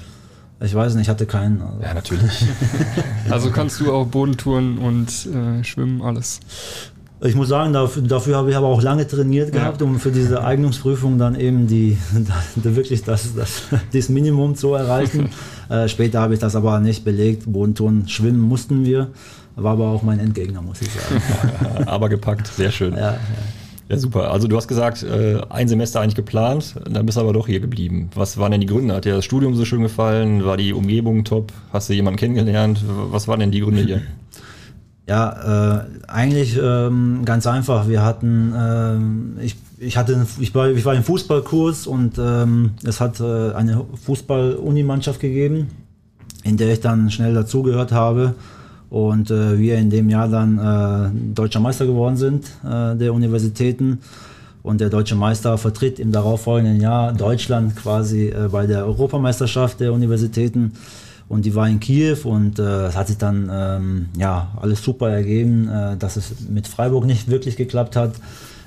[0.61, 1.61] Ich weiß nicht, ich hatte keinen.
[1.61, 1.81] Also.
[1.81, 2.45] Ja, natürlich.
[3.29, 6.41] also kannst du auch Bodentouren und äh, Schwimmen, alles.
[7.21, 9.87] Ich muss sagen, dafür, dafür habe ich aber auch lange trainiert gehabt, ja.
[9.87, 11.97] um für diese Eignungsprüfung dann eben die,
[12.55, 15.29] die wirklich das, das, das Minimum zu erreichen.
[15.69, 17.43] äh, später habe ich das aber nicht belegt.
[17.45, 19.07] Bodentouren, Schwimmen mussten wir.
[19.57, 21.85] War aber auch mein Endgegner, muss ich sagen.
[21.87, 22.93] aber gepackt, sehr schön.
[22.93, 23.19] Ja, ja.
[23.89, 24.31] ja, super.
[24.31, 27.59] Also du hast gesagt, äh, ein Semester eigentlich geplant, dann bist du aber doch hier
[27.59, 28.09] geblieben.
[28.15, 28.95] Was waren denn die Gründe?
[28.95, 30.45] Hat dir das Studium so schön gefallen?
[30.45, 31.51] War die Umgebung top?
[31.73, 32.81] Hast du jemanden kennengelernt?
[33.11, 34.01] Was waren denn die Gründe hier?
[35.09, 37.87] Ja, äh, eigentlich ähm, ganz einfach.
[37.87, 43.01] Wir hatten, äh, ich, ich hatte, ich war, ich war im Fußballkurs und ähm, es
[43.01, 45.69] hat äh, eine Fußball-Uni-Mannschaft gegeben,
[46.43, 48.35] in der ich dann schnell dazugehört habe
[48.91, 54.01] und äh, wir in dem Jahr dann äh, deutscher Meister geworden sind äh, der Universitäten.
[54.61, 59.91] Und der deutsche Meister vertritt im darauffolgenden Jahr Deutschland quasi äh, bei der Europameisterschaft der
[59.91, 60.73] Universitäten.
[61.29, 65.09] Und die war in Kiew und äh, es hat sich dann ähm, ja alles super
[65.11, 68.15] ergeben, äh, dass es mit Freiburg nicht wirklich geklappt hat.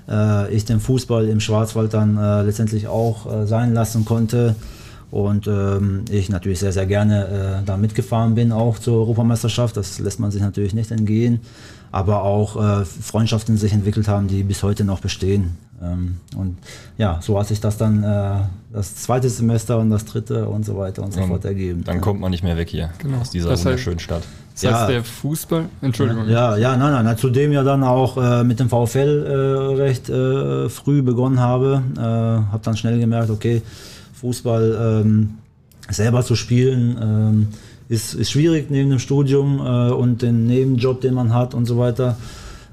[0.09, 4.55] Äh, ich den Fußball im Schwarzwald dann äh, letztendlich auch äh, sein lassen konnte.
[5.11, 9.77] Und ähm, ich natürlich sehr, sehr gerne äh, da mitgefahren bin, auch zur Europameisterschaft.
[9.77, 11.41] Das lässt man sich natürlich nicht entgehen.
[11.93, 15.57] Aber auch äh, Freundschaften sich entwickelt haben, die bis heute noch bestehen.
[15.83, 16.57] Ähm, und
[16.97, 18.41] ja, so hat sich das dann äh,
[18.73, 21.85] das zweite Semester und das dritte und so weiter und so fort ergeben.
[21.85, 23.19] Dann kommt man nicht mehr weg hier genau.
[23.19, 24.23] aus dieser das wunderschönen heißt, Stadt.
[24.55, 26.29] Das heißt, ja, der Fußball, Entschuldigung.
[26.29, 30.69] Ja, ja, nein, nein, zudem ja dann auch äh, mit dem VfL äh, recht äh,
[30.69, 31.83] früh begonnen habe.
[31.97, 33.63] Äh, habe dann schnell gemerkt, okay,
[34.15, 35.35] Fußball ähm,
[35.89, 37.49] selber zu spielen ähm,
[37.93, 41.79] ist, ist schwierig neben dem Studium äh, und den Nebenjob, den man hat und so
[41.79, 42.17] weiter.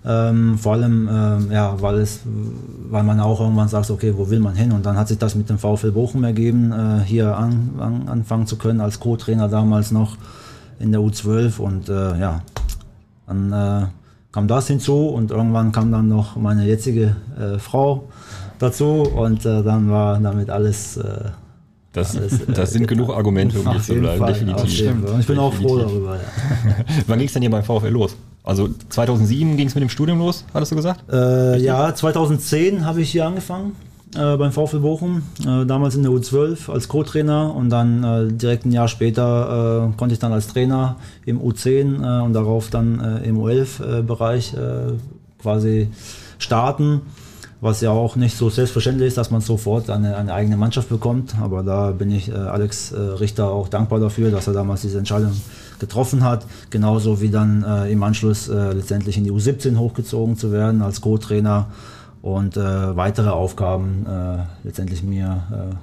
[0.06, 2.22] Ähm, vor allem, ähm, ja, weil, es,
[2.90, 4.72] weil man auch irgendwann sagt, okay, wo will man hin?
[4.72, 8.48] Und dann hat sich das mit dem VfL Bochum ergeben, äh, hier an, an, anfangen
[8.48, 10.16] zu können als Co-Trainer damals noch
[10.80, 11.60] in der U12.
[11.60, 12.42] Und äh, ja,
[13.28, 13.88] dann äh,
[14.32, 18.08] kam das hinzu und irgendwann kam dann noch meine jetzige äh, Frau
[18.58, 20.98] dazu und äh, dann war damit alles.
[21.94, 24.92] Das, alles, äh, das sind genug Argumente, um hier zu bleiben, Fall, definitiv.
[24.92, 26.16] Und ich bin auch froh darüber.
[26.16, 26.22] Ja.
[27.08, 28.16] Wann ging es denn hier beim VfL los?
[28.44, 31.04] Also 2007 ging es mit dem Studium los, hattest du gesagt?
[31.12, 33.76] Äh, ja, 2010 habe ich hier angefangen
[34.16, 38.66] äh, beim VfL Bochum, äh, damals in der U12 als Co-Trainer und dann äh, direkt
[38.66, 44.56] ein Jahr später konnte ich dann als Trainer im U10 und darauf dann im U11-Bereich
[45.42, 45.90] quasi
[46.40, 47.02] starten
[47.62, 51.36] was ja auch nicht so selbstverständlich ist, dass man sofort eine, eine eigene Mannschaft bekommt.
[51.42, 54.98] Aber da bin ich äh, Alex äh, Richter auch dankbar dafür, dass er damals diese
[54.98, 55.34] Entscheidung
[55.80, 56.46] getroffen hat.
[56.70, 61.02] Genauso wie dann äh, im Anschluss äh, letztendlich in die U17 hochgezogen zu werden als
[61.02, 61.68] Co-Trainer
[62.22, 65.78] und äh, weitere Aufgaben äh, letztendlich mir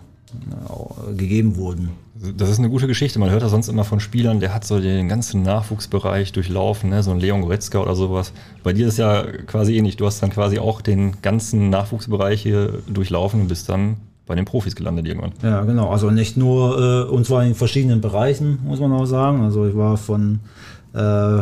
[1.16, 1.90] gegeben wurden.
[2.36, 3.18] Das ist eine gute Geschichte.
[3.18, 7.02] Man hört ja sonst immer von Spielern, der hat so den ganzen Nachwuchsbereich durchlaufen, ne?
[7.02, 8.32] so ein Leon Goretzka oder sowas.
[8.62, 9.96] Bei dir ist es ja quasi ähnlich.
[9.96, 14.44] Du hast dann quasi auch den ganzen Nachwuchsbereich hier durchlaufen und bist dann bei den
[14.44, 15.32] Profis gelandet irgendwann.
[15.42, 15.90] Ja, genau.
[15.90, 19.42] Also nicht nur, äh, und zwar in verschiedenen Bereichen, muss man auch sagen.
[19.42, 20.40] Also ich war von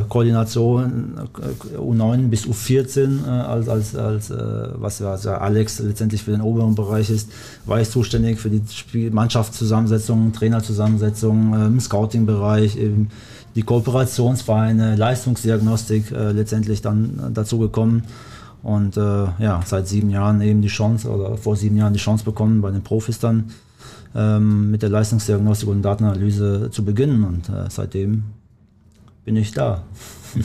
[0.09, 4.37] Koordination äh, U9 bis U14 äh, als, als, als äh,
[4.75, 7.31] was also Alex letztendlich für den oberen Bereich ist,
[7.65, 12.77] war ich zuständig für die Spiel Mannschaftszusammensetzung, Trainerzusammensetzung, äh, im Scouting-Bereich,
[13.55, 18.03] die Kooperationsvereine, Leistungsdiagnostik äh, letztendlich dann dazu gekommen
[18.65, 22.63] und ja, seit sieben Jahren eben die Chance oder vor sieben Jahren die Chance bekommen,
[22.63, 23.51] bei den Profis dann
[24.15, 27.25] ähm, mit der Leistungsdiagnostik und Datenanalyse zu beginnen.
[27.25, 28.25] Und äh, seitdem
[29.25, 29.83] bin ich da.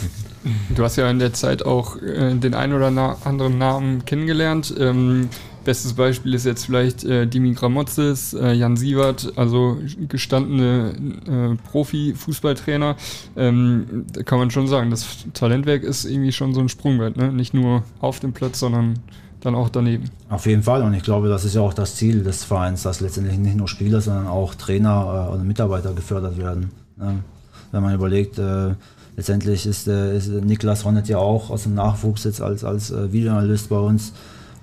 [0.74, 4.74] Du hast ja in der Zeit auch äh, den einen oder na anderen Namen kennengelernt.
[4.80, 5.28] Ähm,
[5.65, 10.94] bestes Beispiel ist jetzt vielleicht äh, Dimi Gramotzes, äh, Jan Sievert, also gestandene
[11.28, 12.96] äh, Profi-Fußballtrainer.
[13.36, 17.18] Ähm, da kann man schon sagen, das Talentwerk ist irgendwie schon so ein Sprungbrett.
[17.18, 17.34] Ne?
[17.34, 19.00] Nicht nur auf dem Platz, sondern
[19.42, 20.06] dann auch daneben.
[20.30, 23.02] Auf jeden Fall und ich glaube, das ist ja auch das Ziel des Vereins, dass
[23.02, 26.72] letztendlich nicht nur Spieler, sondern auch Trainer äh, oder Mitarbeiter gefördert werden.
[26.98, 27.24] Ne?
[27.72, 28.74] Wenn man überlegt, äh,
[29.16, 33.12] letztendlich ist, äh, ist Niklas Ronnet ja auch aus dem Nachwuchs jetzt als, als äh,
[33.12, 34.14] Videoanalyst bei uns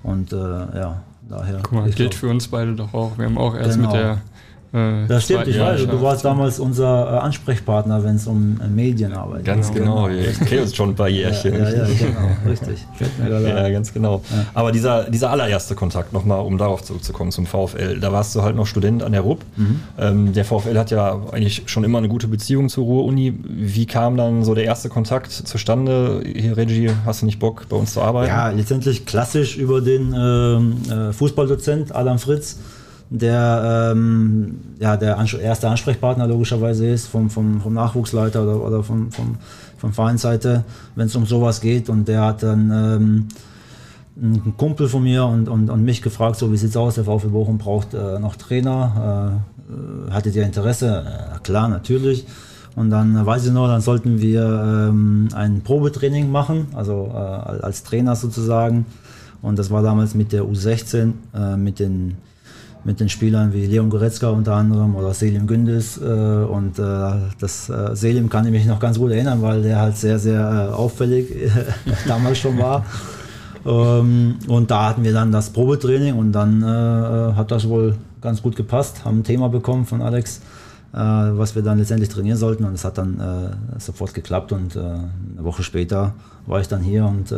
[0.03, 1.59] und äh, ja, daher.
[1.63, 3.17] Guck mal, gilt für uns beide doch auch.
[3.17, 3.91] Wir haben auch erst genau.
[3.91, 4.21] mit der
[4.73, 8.67] äh, das stimmt, ich weiß, du warst damals unser äh, Ansprechpartner, wenn es um äh,
[8.67, 9.45] Medienarbeit geht.
[9.45, 10.19] Ganz genau, genau.
[10.19, 11.53] ich kenne uns schon ein paar Jährchen.
[11.53, 12.85] Ja, ja, ja genau, richtig.
[13.29, 14.21] ja, ganz genau.
[14.29, 14.45] Ja.
[14.53, 18.55] Aber dieser, dieser allererste Kontakt, nochmal, um darauf zurückzukommen zum VfL, da warst du halt
[18.55, 19.41] noch Student an der RUB.
[19.55, 19.79] Mhm.
[19.97, 23.33] Ähm, der VfL hat ja eigentlich schon immer eine gute Beziehung zur Ruhr-Uni.
[23.43, 26.21] Wie kam dann so der erste Kontakt zustande?
[26.25, 28.29] Hier, Regie, hast du nicht Bock, bei uns zu arbeiten?
[28.29, 32.57] Ja, letztendlich klassisch über den ähm, äh, Fußballdozent Adam Fritz
[33.09, 39.11] der ähm, ja, der erste Ansprechpartner logischerweise ist vom, vom, vom Nachwuchsleiter oder, oder vom,
[39.11, 39.37] vom,
[39.77, 40.63] vom Vereinsseite,
[40.95, 41.89] wenn es um sowas geht.
[41.89, 43.27] Und der hat dann ähm,
[44.21, 47.05] einen Kumpel von mir und, und, und mich gefragt, so wie sieht es aus, der
[47.05, 49.41] VfB Bochum braucht äh, noch Trainer.
[50.09, 51.05] Äh, hattet ihr Interesse?
[51.05, 52.25] Äh, klar, natürlich.
[52.75, 57.17] Und dann äh, weiß ich noch, dann sollten wir ähm, ein Probetraining machen, also äh,
[57.17, 58.85] als Trainer sozusagen.
[59.41, 62.17] Und das war damals mit der U16, äh, mit den
[62.87, 65.97] mit den Spielern wie Leon Goretzka unter anderem oder Selim Gündes.
[65.97, 66.83] Äh, und äh,
[67.37, 70.39] das äh, Selim kann ich mich noch ganz gut erinnern, weil der halt sehr, sehr
[70.39, 71.27] äh, auffällig
[72.07, 72.85] damals schon war.
[73.65, 78.41] Ähm, und da hatten wir dann das Probetraining und dann äh, hat das wohl ganz
[78.41, 80.37] gut gepasst, haben ein Thema bekommen von Alex,
[80.93, 85.09] äh, was wir dann letztendlich trainieren sollten und es hat dann sofort geklappt und eine
[85.39, 86.13] Woche später
[86.45, 87.33] war ich dann hier und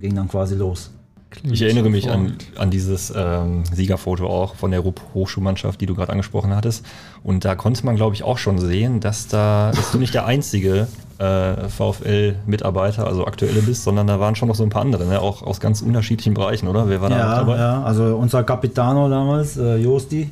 [0.00, 0.92] ging dann quasi los.
[1.30, 5.84] Klingt ich erinnere mich an, an dieses ähm, Siegerfoto auch von der RUP Hochschulmannschaft, die
[5.84, 6.86] du gerade angesprochen hattest.
[7.22, 10.24] Und da konnte man, glaube ich, auch schon sehen, dass da dass du nicht der
[10.24, 10.88] einzige
[11.18, 15.20] äh, VfL-Mitarbeiter, also aktuelle bist, sondern da waren schon noch so ein paar andere, ne?
[15.20, 16.88] auch aus ganz unterschiedlichen Bereichen, oder?
[16.88, 17.56] Wer war ja, da dabei?
[17.58, 20.30] Ja, also unser Capitano damals, äh, Josti,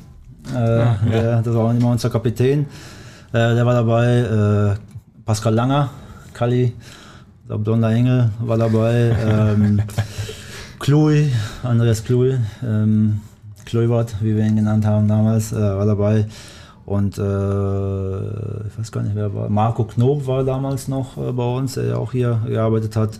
[0.53, 1.11] äh, ah, ja.
[1.11, 2.65] der, das war auch immer unser Kapitän,
[3.33, 4.75] äh, der war dabei, äh,
[5.25, 5.89] Pascal Langer,
[6.33, 6.73] Kali,
[7.49, 9.15] der Blonder Engel war dabei.
[9.25, 9.81] Ähm,
[10.87, 11.29] Chloe,
[11.63, 13.19] Andreas Chloe, ähm,
[13.65, 16.27] Kluivert, wie wir ihn genannt haben damals, äh, war dabei.
[16.85, 19.49] Und äh, ich weiß gar nicht, wer war.
[19.49, 23.19] Marco Knob war damals noch äh, bei uns, der ja auch hier gearbeitet hat.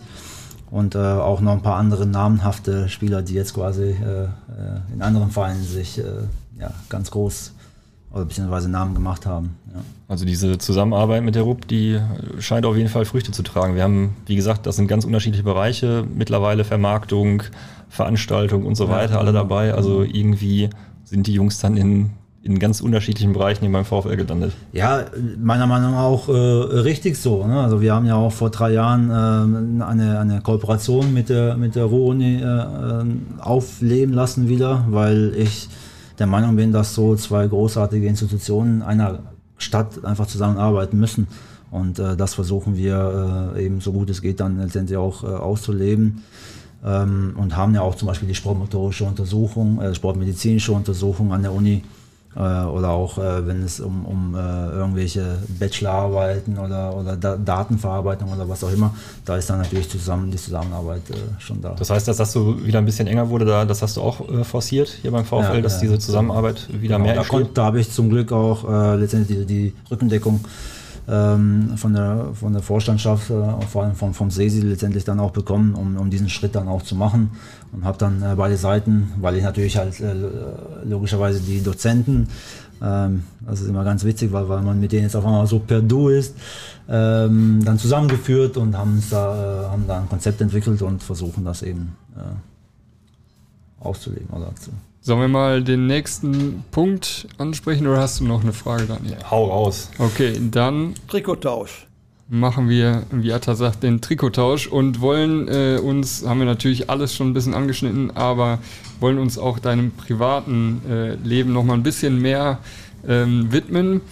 [0.70, 4.28] Und äh, auch noch ein paar andere namenhafte Spieler, die jetzt quasi äh, äh,
[4.94, 5.98] in anderen Vereinen sich
[6.58, 7.52] ja, ganz groß
[8.12, 9.56] oder beziehungsweise Namen gemacht haben.
[9.72, 9.80] Ja.
[10.08, 12.00] Also diese Zusammenarbeit mit der RUP, die
[12.38, 13.74] scheint auf jeden Fall Früchte zu tragen.
[13.74, 17.42] Wir haben, wie gesagt, das sind ganz unterschiedliche Bereiche, mittlerweile Vermarktung,
[17.88, 19.74] Veranstaltung und so ja, weiter, alle dabei.
[19.74, 20.70] Also irgendwie
[21.04, 22.10] sind die Jungs dann in,
[22.42, 24.52] in ganz unterschiedlichen Bereichen hier beim VfL gelandet.
[24.72, 25.04] Ja,
[25.38, 27.46] meiner Meinung nach auch äh, richtig so.
[27.46, 27.60] Ne?
[27.60, 31.74] Also wir haben ja auch vor drei Jahren äh, eine, eine Kooperation mit der, mit
[31.74, 33.04] der Ruhr-Uni äh, äh
[33.40, 35.68] aufleben lassen wieder, weil ich
[36.18, 39.20] der Meinung bin, dass so zwei großartige Institutionen einer
[39.56, 41.28] Stadt einfach zusammenarbeiten müssen.
[41.70, 45.26] Und äh, das versuchen wir äh, eben so gut es geht dann letztendlich auch äh,
[45.26, 46.22] auszuleben.
[46.84, 51.52] Ähm, und haben ja auch zum Beispiel die sportmotorische Untersuchung, äh, sportmedizinische Untersuchung an der
[51.52, 51.82] Uni
[52.40, 58.48] oder auch äh, wenn es um, um äh, irgendwelche Bachelorarbeiten oder, oder da Datenverarbeitung oder
[58.48, 61.74] was auch immer, da ist dann natürlich zusammen die Zusammenarbeit äh, schon da.
[61.76, 64.28] Das heißt, dass das so wieder ein bisschen enger wurde, da, das hast du auch
[64.28, 67.64] äh, forciert hier beim VfL, ja, dass ja, diese Zusammenarbeit wieder genau, mehr Da, da
[67.64, 70.40] habe ich zum Glück auch äh, letztendlich die, die Rückendeckung
[71.08, 75.30] ähm, von, der, von der Vorstandschaft, äh, vor allem vom, vom SESI letztendlich dann auch
[75.30, 77.30] bekommen, um, um diesen Schritt dann auch zu machen.
[77.72, 80.14] Und habe dann äh, beide Seiten, weil ich natürlich halt äh,
[80.84, 82.28] logischerweise die Dozenten,
[82.82, 85.58] ähm, das ist immer ganz witzig, weil, weil man mit denen jetzt auf einmal so
[85.58, 86.34] per Du ist,
[86.88, 91.62] ähm, dann zusammengeführt und haben, da, äh, haben da ein Konzept entwickelt und versuchen das
[91.62, 94.70] eben äh, auszulegen oder zu
[95.08, 99.16] Sollen wir mal den nächsten Punkt ansprechen oder hast du noch eine Frage, Daniel?
[99.30, 99.88] Hau raus.
[99.96, 100.92] Okay, dann.
[101.08, 101.86] Trikottausch.
[102.28, 107.14] Machen wir, wie Atta sagt, den Trikottausch und wollen äh, uns, haben wir natürlich alles
[107.14, 108.58] schon ein bisschen angeschnitten, aber
[109.00, 112.58] wollen uns auch deinem privaten äh, Leben noch mal ein bisschen mehr
[113.08, 114.02] ähm, widmen.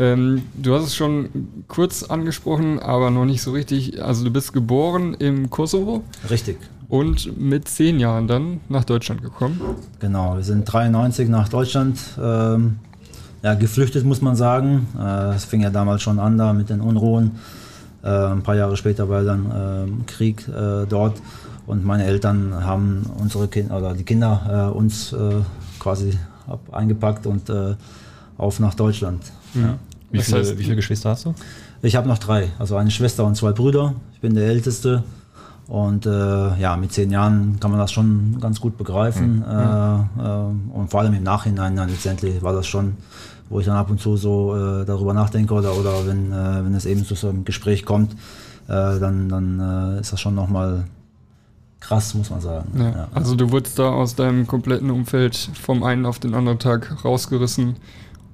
[0.00, 1.28] Ähm, du hast es schon
[1.68, 4.02] kurz angesprochen, aber noch nicht so richtig.
[4.02, 6.02] Also du bist geboren im Kosovo?
[6.28, 6.58] Richtig.
[6.90, 9.60] Und mit zehn Jahren dann nach Deutschland gekommen.
[10.00, 12.80] Genau, wir sind 93 nach Deutschland ähm,
[13.44, 14.88] ja, geflüchtet, muss man sagen.
[14.98, 17.36] Äh, es fing ja damals schon an da mit den Unruhen.
[18.02, 21.22] Äh, ein paar Jahre später war dann äh, Krieg äh, dort
[21.68, 25.36] und meine Eltern haben unsere Kinder oder die Kinder äh, uns äh,
[25.78, 26.18] quasi
[26.72, 27.44] eingepackt und
[28.36, 29.22] auf nach Deutschland.
[29.54, 29.62] Mhm.
[29.62, 29.78] Ja.
[30.10, 31.34] Wie, viele, wie viele Geschwister hast du?
[31.82, 33.94] Ich habe noch drei, also eine Schwester und zwei Brüder.
[34.12, 35.04] Ich bin der Älteste.
[35.70, 39.36] Und äh, ja, mit zehn Jahren kann man das schon ganz gut begreifen.
[39.36, 39.44] Mhm.
[39.44, 42.96] Äh, äh, und vor allem im Nachhinein dann letztendlich war das schon,
[43.48, 46.74] wo ich dann ab und zu so äh, darüber nachdenke oder, oder wenn, äh, wenn
[46.74, 48.14] es eben zu so einem Gespräch kommt,
[48.66, 50.86] äh, dann, dann ist das schon nochmal
[51.78, 52.68] krass, muss man sagen.
[52.76, 53.08] Ja, ja.
[53.14, 57.76] Also du wurdest da aus deinem kompletten Umfeld vom einen auf den anderen Tag rausgerissen.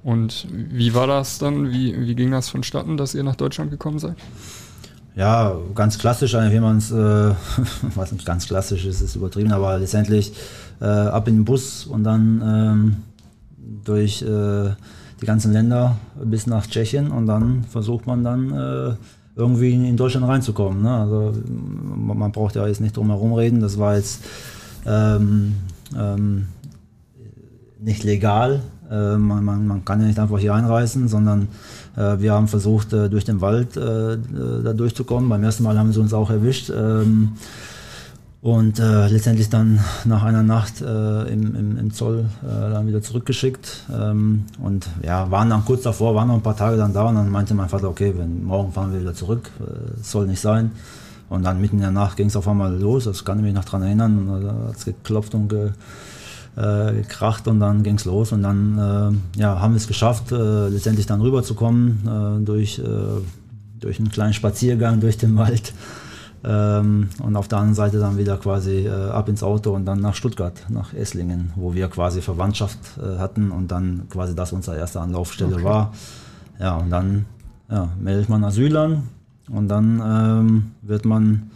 [0.03, 1.69] Und wie war das dann?
[1.71, 4.15] Wie, wie ging das vonstatten, dass ihr nach Deutschland gekommen seid?
[5.17, 6.95] Ja, ganz klassisch, wie man es, äh,
[7.95, 10.31] was nicht ganz klassisch ist, ist übertrieben, aber letztendlich
[10.79, 12.95] äh, ab in den Bus und dann ähm,
[13.83, 14.69] durch äh,
[15.19, 18.95] die ganzen Länder bis nach Tschechien und dann versucht man dann äh,
[19.35, 20.83] irgendwie in Deutschland reinzukommen.
[20.83, 20.95] Ne?
[20.95, 24.23] Also man braucht ja jetzt nicht drum herum reden, das war jetzt
[24.85, 25.55] ähm,
[25.97, 26.45] ähm,
[27.79, 31.45] nicht legal, äh, man, man, man, kann ja nicht einfach hier einreißen, sondern äh,
[31.97, 34.17] wir haben versucht, äh, durch den Wald äh,
[34.63, 35.29] da durchzukommen.
[35.29, 36.69] Beim ersten Mal haben sie uns auch erwischt.
[36.69, 37.33] Ähm,
[38.41, 43.01] und äh, letztendlich dann nach einer Nacht äh, im, im, im, Zoll äh, dann wieder
[43.01, 43.85] zurückgeschickt.
[43.91, 47.15] Ähm, und ja, waren dann kurz davor, waren noch ein paar Tage dann da und
[47.15, 50.71] dann meinte mein Vater, okay, wenn, morgen fahren wir wieder zurück, äh, soll nicht sein.
[51.29, 53.53] Und dann mitten in der Nacht ging es auf einmal los, das kann ich mich
[53.53, 55.71] noch daran erinnern, da hat es geklopft und ge,
[56.57, 60.31] äh, gekracht und dann ging es los und dann äh, ja, haben wir es geschafft,
[60.31, 62.83] äh, letztendlich dann rüberzukommen äh, durch, äh,
[63.79, 65.73] durch einen kleinen Spaziergang durch den Wald
[66.43, 69.99] ähm, und auf der anderen Seite dann wieder quasi äh, ab ins Auto und dann
[69.99, 72.79] nach Stuttgart, nach Esslingen, wo wir quasi Verwandtschaft
[73.19, 75.63] hatten und dann quasi das unsere erste Anlaufstelle okay.
[75.63, 75.93] war.
[76.59, 77.25] Ja, und dann
[77.69, 79.03] ja, meldet man Asyl an
[79.49, 81.51] und dann ähm, wird man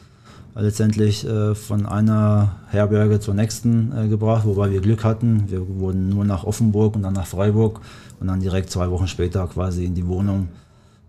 [0.56, 5.46] letztendlich äh, von einer Herberge zur nächsten äh, gebracht, wobei wir Glück hatten.
[5.48, 7.82] Wir wurden nur nach Offenburg und dann nach Freiburg
[8.20, 10.50] und dann direkt zwei Wochen später quasi in die Wohnung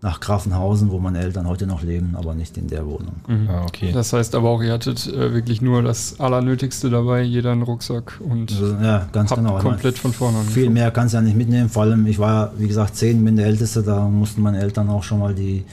[0.03, 3.15] nach Grafenhausen, wo meine Eltern heute noch leben, aber nicht in der Wohnung.
[3.29, 3.49] Mhm.
[3.49, 3.93] Ah, okay.
[3.93, 8.21] Das heißt aber auch, ihr hattet äh, wirklich nur das Allernötigste dabei, jeder einen Rucksack
[8.21, 9.59] und also, ja, ganz genau.
[9.59, 10.45] komplett von vorne an.
[10.47, 13.37] Viel mehr kannst du ja nicht mitnehmen, vor allem ich war, wie gesagt, zehn, bin
[13.37, 15.65] der Älteste, da mussten meine Eltern auch schon mal die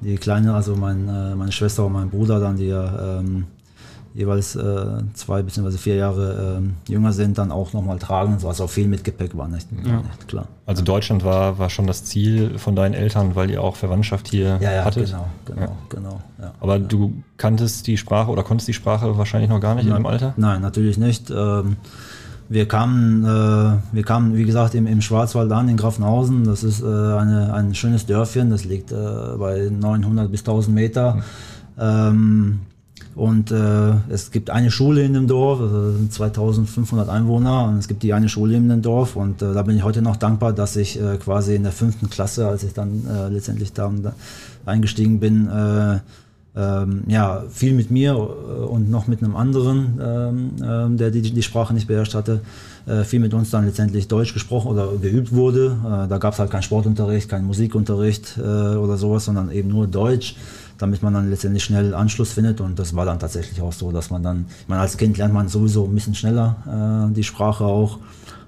[0.00, 3.46] die Kleine, also mein, äh, meine Schwester und mein Bruder dann, die ja ähm,
[4.14, 5.76] jeweils äh, zwei bzw.
[5.78, 9.36] vier Jahre ähm, jünger sind, dann auch nochmal tragen, so also auch viel mit Gepäck
[9.36, 9.98] war, nicht, ja.
[9.98, 10.48] nicht, klar.
[10.66, 14.58] Also Deutschland war, war schon das Ziel von deinen Eltern, weil ihr auch Verwandtschaft hier
[14.60, 15.06] ja, ja, hattet?
[15.06, 15.76] genau, genau, ja.
[15.88, 16.20] genau.
[16.40, 19.96] Ja, Aber du kanntest die Sprache oder konntest die Sprache wahrscheinlich noch gar nicht nein,
[19.96, 20.34] in dem Alter?
[20.36, 21.30] Nein, natürlich nicht.
[21.30, 21.76] Ähm,
[22.50, 26.44] wir kamen, äh, wir kamen, wie gesagt, im, im Schwarzwald an, in Grafenhausen.
[26.44, 28.96] Das ist äh, eine, ein schönes Dörfchen, das liegt äh,
[29.38, 31.14] bei 900 bis 1000 Meter.
[31.14, 31.22] Mhm.
[31.78, 32.58] Ähm,
[33.14, 38.02] und äh, es gibt eine Schule in dem Dorf, also 2500 Einwohner, und es gibt
[38.02, 39.14] die eine Schule in dem Dorf.
[39.14, 42.10] Und äh, da bin ich heute noch dankbar, dass ich äh, quasi in der fünften
[42.10, 44.12] Klasse, als ich dann äh, letztendlich da, da
[44.66, 46.00] eingestiegen bin, äh,
[46.56, 51.22] ähm, ja, viel mit mir äh, und noch mit einem anderen, ähm, ähm, der die,
[51.22, 52.40] die Sprache nicht beherrscht hatte,
[52.86, 55.76] äh, viel mit uns dann letztendlich Deutsch gesprochen oder geübt wurde.
[55.84, 59.86] Äh, da gab es halt keinen Sportunterricht, keinen Musikunterricht äh, oder sowas, sondern eben nur
[59.86, 60.34] Deutsch,
[60.78, 62.60] damit man dann letztendlich schnell Anschluss findet.
[62.60, 65.32] Und das war dann tatsächlich auch so, dass man dann, ich meine, als Kind lernt
[65.32, 67.98] man sowieso ein bisschen schneller äh, die Sprache auch.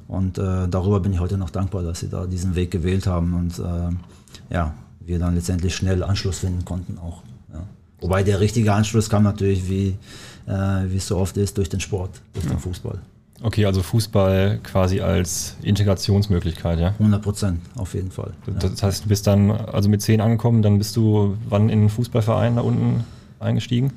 [0.09, 3.35] Und äh, darüber bin ich heute noch dankbar, dass sie da diesen Weg gewählt haben
[3.35, 3.63] und
[4.51, 7.23] ja, wir dann letztendlich schnell Anschluss finden konnten auch.
[8.03, 9.97] Wobei der richtige Anschluss kam natürlich, wie,
[10.47, 10.53] äh,
[10.89, 12.99] wie es so oft ist, durch den Sport, durch den Fußball.
[13.45, 16.89] Okay, also Fußball quasi als Integrationsmöglichkeit, ja?
[16.99, 18.33] 100 Prozent, auf jeden Fall.
[18.61, 18.87] Das ja.
[18.87, 22.57] heißt, du bist dann also mit 10 angekommen, dann bist du wann in den Fußballverein
[22.57, 23.05] da unten
[23.41, 23.93] eingestiegen?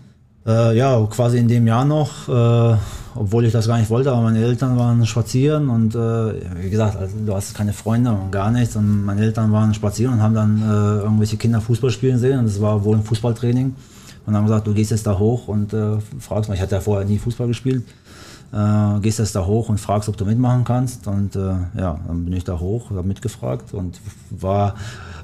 [0.47, 2.77] Äh, ja, quasi in dem Jahr noch, äh,
[3.15, 6.97] obwohl ich das gar nicht wollte, aber meine Eltern waren spazieren und äh, wie gesagt,
[6.97, 10.35] also, du hast keine Freunde und gar nichts und meine Eltern waren spazieren und haben
[10.35, 13.75] dann äh, irgendwelche Kinder Fußball spielen sehen und das war wohl ein Fußballtraining
[14.25, 16.81] und haben gesagt, du gehst jetzt da hoch und äh, fragst mal, ich hatte ja
[16.81, 17.83] vorher nie Fußball gespielt,
[18.53, 21.07] äh, gehst jetzt da hoch und fragst, ob du mitmachen kannst.
[21.07, 21.39] Und äh,
[21.77, 23.99] ja, dann bin ich da hoch, habe mitgefragt und
[24.29, 24.75] war,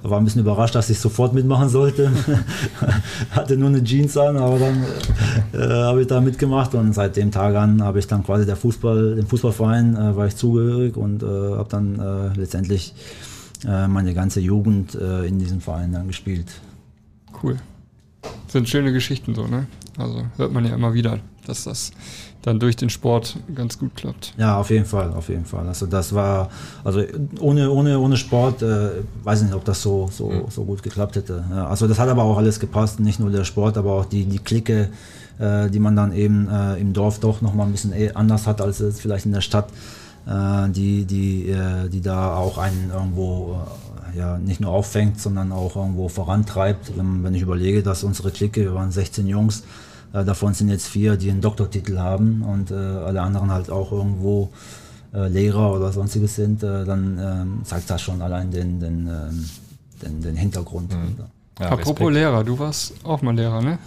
[0.03, 2.11] war ein bisschen überrascht, dass ich sofort mitmachen sollte.
[3.31, 4.83] Hatte nur eine Jeans an, aber dann
[5.53, 8.55] äh, habe ich da mitgemacht und seit dem Tag an habe ich dann quasi der
[8.55, 12.93] Fußball, dem Fußballverein äh, war ich zugehörig und äh, habe dann letztendlich
[13.63, 16.47] meine ganze Jugend in diesem Verein dann gespielt.
[17.43, 17.57] Cool.
[18.47, 19.67] Sind schöne Geschichten so, ne?
[19.97, 21.19] Also hört man ja immer wieder.
[21.45, 21.91] dass das
[22.41, 24.33] dann durch den Sport ganz gut klappt.
[24.37, 25.67] Ja, auf jeden Fall, auf jeden Fall.
[25.67, 26.49] Also das war,
[26.83, 27.03] also
[27.39, 28.89] ohne, ohne, ohne Sport, äh,
[29.23, 30.43] weiß nicht, ob das so, so, mhm.
[30.49, 31.43] so gut geklappt hätte.
[31.49, 34.25] Ja, also das hat aber auch alles gepasst, nicht nur der Sport, aber auch die,
[34.25, 34.89] die Clique,
[35.39, 38.61] äh, die man dann eben äh, im Dorf doch nochmal ein bisschen eh anders hat
[38.61, 39.69] als es vielleicht in der Stadt,
[40.25, 43.59] äh, die, die, äh, die da auch einen irgendwo
[43.90, 46.97] äh, ja, nicht nur auffängt, sondern auch irgendwo vorantreibt.
[46.97, 49.63] Wenn, wenn ich überlege, dass unsere Clique, wir waren 16 Jungs,
[50.13, 53.91] äh, davon sind jetzt vier, die einen Doktortitel haben und äh, alle anderen halt auch
[53.91, 54.49] irgendwo
[55.13, 59.49] äh, Lehrer oder sonstiges sind, äh, dann ähm, zeigt das schon allein den, den, ähm,
[60.01, 60.93] den, den Hintergrund.
[60.93, 61.15] Mhm.
[61.59, 62.13] Ja, Apropos Respekt.
[62.13, 63.77] Lehrer, du warst auch mal Lehrer, ne?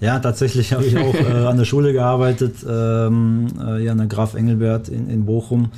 [0.00, 4.08] Ja, tatsächlich habe ich auch äh, an der Schule gearbeitet, ähm, äh, hier an der
[4.08, 5.70] Graf Engelbert in, in Bochum,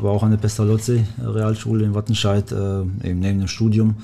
[0.00, 3.96] aber auch an der Pestalozzi Realschule in Wattenscheid, äh, eben neben dem Studium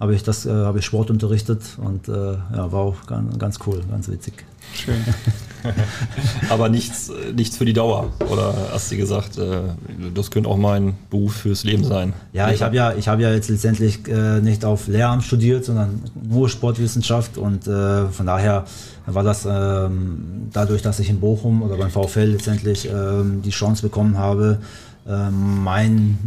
[0.00, 3.58] habe ich das, äh, habe ich Sport unterrichtet und äh, ja, war auch ganz, ganz
[3.66, 4.44] cool, ganz witzig.
[4.74, 4.96] Schön.
[6.50, 8.12] Aber nichts, nichts für die Dauer.
[8.30, 9.62] Oder hast du gesagt, äh,
[10.14, 12.12] das könnte auch mein Beruf fürs Leben sein?
[12.32, 16.48] Ja, ich habe ja, ich ja jetzt letztendlich äh, nicht auf Lehramt studiert, sondern nur
[16.48, 18.66] Sportwissenschaft und äh, von daher
[19.06, 23.82] war das ähm, dadurch, dass ich in Bochum oder beim VfL letztendlich ähm, die Chance
[23.82, 24.58] bekommen habe,
[25.30, 26.18] mein,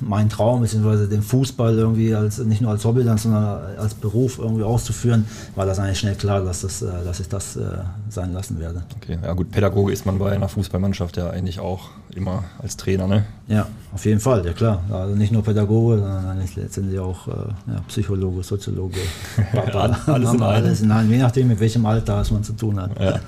[0.00, 4.64] mein Traum, beziehungsweise den Fußball irgendwie als nicht nur als Hobby, sondern als Beruf irgendwie
[4.64, 7.62] auszuführen, war das eigentlich schnell klar, dass, das, äh, dass ich das äh,
[8.08, 8.82] sein lassen werde.
[8.96, 13.06] Okay, ja gut, Pädagoge ist man bei einer Fußballmannschaft ja eigentlich auch immer als Trainer,
[13.06, 13.24] ne?
[13.46, 14.82] Ja, auf jeden Fall, ja klar.
[14.90, 18.98] Also nicht nur Pädagoge, sondern letztendlich auch äh, ja, Psychologe, Soziologe,
[19.52, 22.80] Papa, alles, in alles in einem, je nachdem, mit welchem Alter es man zu tun
[22.80, 22.98] hat.
[22.98, 23.10] Ja.
[23.10, 23.20] Ja,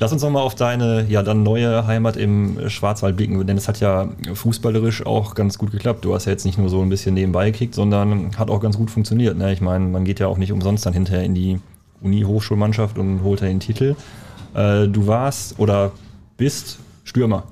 [0.00, 3.76] Lass uns nochmal auf deine ja dann neue Heimat im Schwarzwald blicken, denn es hat
[3.76, 6.04] hat ja fußballerisch auch ganz gut geklappt.
[6.04, 8.76] Du hast ja jetzt nicht nur so ein bisschen nebenbei gekickt, sondern hat auch ganz
[8.76, 9.36] gut funktioniert.
[9.36, 9.52] Ne?
[9.52, 11.60] Ich meine, man geht ja auch nicht umsonst dann hinterher in die
[12.02, 13.96] Uni-Hochschulmannschaft und holt da den Titel.
[14.54, 15.92] Äh, du warst oder
[16.36, 17.44] bist Stürmer.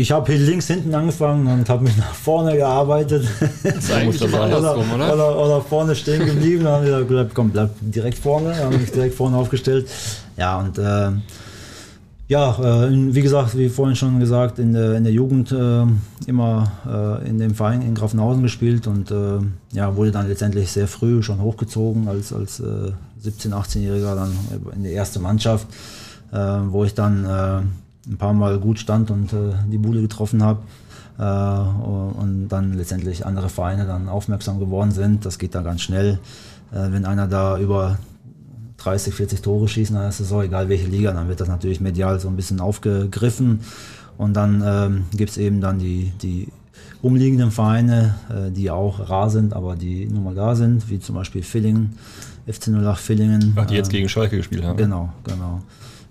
[0.00, 3.26] Ich habe hier links hinten angefangen und habe mich nach vorne gearbeitet.
[3.64, 5.12] Das ist eigentlich immer andersrum, oder?
[5.12, 6.62] Oder, oder vorne stehen geblieben.
[6.62, 8.50] Dann haben wir gesagt, komm, bleib direkt vorne.
[8.50, 9.90] Dann habe mich direkt vorne aufgestellt.
[10.36, 11.10] Ja, und äh,
[12.28, 15.84] ja, äh, wie gesagt, wie vorhin schon gesagt, in der, in der Jugend äh,
[16.28, 19.40] immer äh, in dem Verein in Grafenhausen gespielt und äh,
[19.72, 24.32] ja, wurde dann letztendlich sehr früh schon hochgezogen als, als 17-, äh, 18-Jähriger dann
[24.76, 25.66] in die erste Mannschaft,
[26.30, 27.72] äh, wo ich dann
[28.08, 29.30] ein paar Mal gut stand und
[29.70, 30.60] die Bude getroffen habe.
[31.18, 35.26] und dann letztendlich andere Vereine dann aufmerksam geworden sind.
[35.26, 36.18] Das geht da ganz schnell.
[36.70, 37.98] wenn einer da über
[38.78, 41.80] 30, 40 Tore schießen dann ist es auch egal welche Liga, dann wird das natürlich
[41.80, 43.60] medial so ein bisschen aufgegriffen
[44.18, 46.48] und dann ähm, gibt es eben dann die, die
[47.02, 51.14] umliegenden Vereine, äh, die auch rar sind, aber die nun mal da sind, wie zum
[51.14, 51.96] Beispiel Villingen,
[52.46, 53.52] FC 08 Villingen.
[53.56, 54.76] Ach, die jetzt äh, gegen Schalke gespielt haben.
[54.76, 55.62] Genau, genau.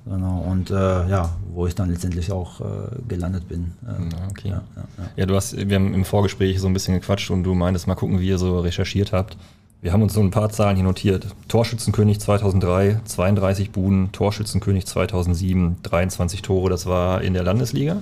[0.10, 0.74] Genau, und äh,
[1.10, 2.64] ja, wo ich dann letztendlich auch äh,
[3.08, 3.74] gelandet bin.
[3.88, 4.50] Ähm, okay.
[4.50, 5.04] Ja, ja, ja.
[5.16, 7.96] ja, du hast, wir haben im Vorgespräch so ein bisschen gequatscht und du meintest mal
[7.96, 9.38] gucken, wie ihr so recherchiert habt.
[9.82, 11.28] Wir haben uns so ein paar Zahlen hier notiert.
[11.50, 17.98] Torschützenkönig 2003, 32 Buden, Torschützenkönig 2007, 23 Tore, das war in der Landesliga.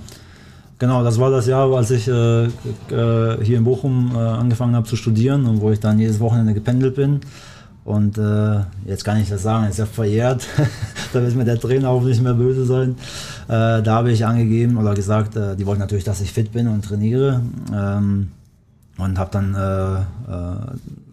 [0.78, 2.50] Genau, das war das Jahr, als ich äh, äh,
[3.42, 6.96] hier in Bochum äh, angefangen habe zu studieren und wo ich dann jedes Wochenende gependelt
[6.96, 7.20] bin.
[7.86, 10.44] Und äh, jetzt kann ich das sagen, ist ja verjährt.
[11.12, 12.96] da wird mir der Trainer auch nicht mehr böse sein.
[13.46, 16.66] Äh, da habe ich angegeben oder gesagt, äh, die wollten natürlich, dass ich fit bin
[16.66, 17.42] und trainiere.
[17.72, 18.32] Ähm,
[18.98, 19.54] und habe dann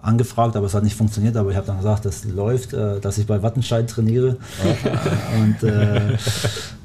[0.04, 1.36] angefragt, aber es hat nicht funktioniert.
[1.38, 4.38] Aber ich habe dann gesagt, das läuft, äh, dass ich bei Wattenscheid trainiere.
[5.42, 6.18] und äh,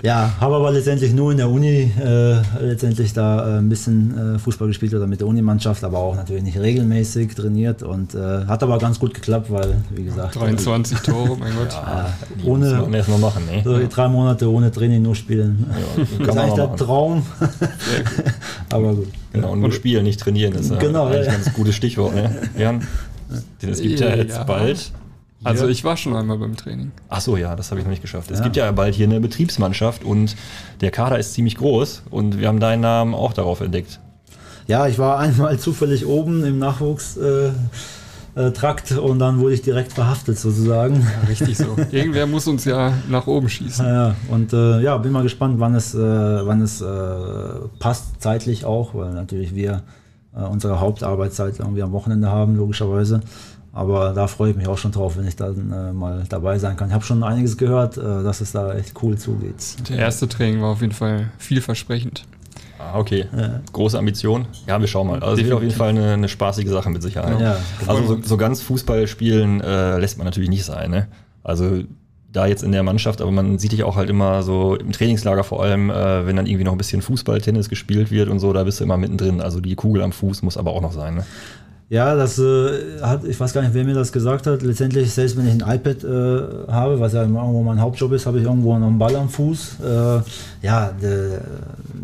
[0.03, 4.39] ja, habe aber letztendlich nur in der Uni äh, letztendlich da äh, ein bisschen äh,
[4.39, 8.63] Fußball gespielt oder mit der Unimannschaft, aber auch natürlich nicht regelmäßig trainiert und äh, hat
[8.63, 11.73] aber ganz gut geklappt, weil wie gesagt 23 Tore, mein Gott.
[11.73, 12.15] Ja,
[12.45, 13.63] ohne muss erstmal machen, ne?
[13.65, 15.67] so drei Monate ohne Training nur spielen.
[15.69, 17.27] Ja, das ist eigentlich der Traum.
[18.71, 19.09] aber gut.
[19.33, 21.33] Genau, und nur spielen, nicht trainieren, ist genau, eigentlich ja.
[21.33, 22.15] ein ganz gutes Stichwort.
[22.15, 22.31] Ne?
[22.59, 22.87] Jan?
[23.63, 24.45] Den es gibt ja, ja jetzt ja.
[24.45, 24.93] bald.
[25.45, 26.91] Also ich war schon einmal beim Training.
[27.09, 28.31] Ach so, ja, das habe ich noch nicht geschafft.
[28.31, 30.35] Es gibt ja bald hier eine Betriebsmannschaft und
[30.81, 34.01] der Kader ist ziemlich groß und wir haben deinen Namen auch darauf entdeckt.
[34.67, 39.93] Ja, ich war einmal zufällig oben im Nachwuchstrakt äh, äh, und dann wurde ich direkt
[39.93, 41.03] verhaftet sozusagen.
[41.03, 41.77] Ja, richtig so.
[41.93, 43.87] Irgendwer muss uns ja nach oben schießen.
[43.87, 46.87] Ja, und äh, ja, bin mal gespannt, wann es, äh, wann es äh,
[47.79, 49.83] passt zeitlich auch, weil natürlich wir
[50.39, 53.21] äh, unsere Hauptarbeitszeit irgendwie am Wochenende haben, logischerweise.
[53.73, 56.77] Aber da freue ich mich auch schon drauf, wenn ich dann äh, mal dabei sein
[56.77, 56.89] kann.
[56.89, 59.89] Ich habe schon einiges gehört, äh, dass es da echt cool zugeht.
[59.89, 62.25] Der erste Training war auf jeden Fall vielversprechend.
[62.79, 63.27] Ah, okay.
[63.37, 63.61] Ja.
[63.73, 64.47] Große Ambition.
[64.67, 65.21] Ja, wir schauen mal.
[65.21, 67.41] Also es wird auf jeden Fall eine, eine, spaßige Sache mit Sicherheit.
[67.41, 67.57] Ja.
[67.87, 70.91] Also so, so ganz Fußball spielen äh, lässt man natürlich nicht sein.
[70.91, 71.09] Ne?
[71.43, 71.83] Also
[72.31, 75.45] da jetzt in der Mannschaft, aber man sieht dich auch halt immer so im Trainingslager
[75.45, 78.53] vor allem, äh, wenn dann irgendwie noch ein bisschen Fußball, Tennis gespielt wird und so,
[78.53, 79.41] da bist du immer mittendrin.
[79.41, 81.15] Also die Kugel am Fuß muss aber auch noch sein.
[81.17, 81.25] Ne?
[81.91, 84.61] Ja, das äh, hat, ich weiß gar nicht, wer mir das gesagt hat.
[84.61, 88.39] Letztendlich, selbst wenn ich ein iPad äh, habe, was ja irgendwo mein Hauptjob ist, habe
[88.39, 89.77] ich irgendwo noch einen Ball am Fuß.
[89.81, 90.21] Äh,
[90.67, 91.41] ja, der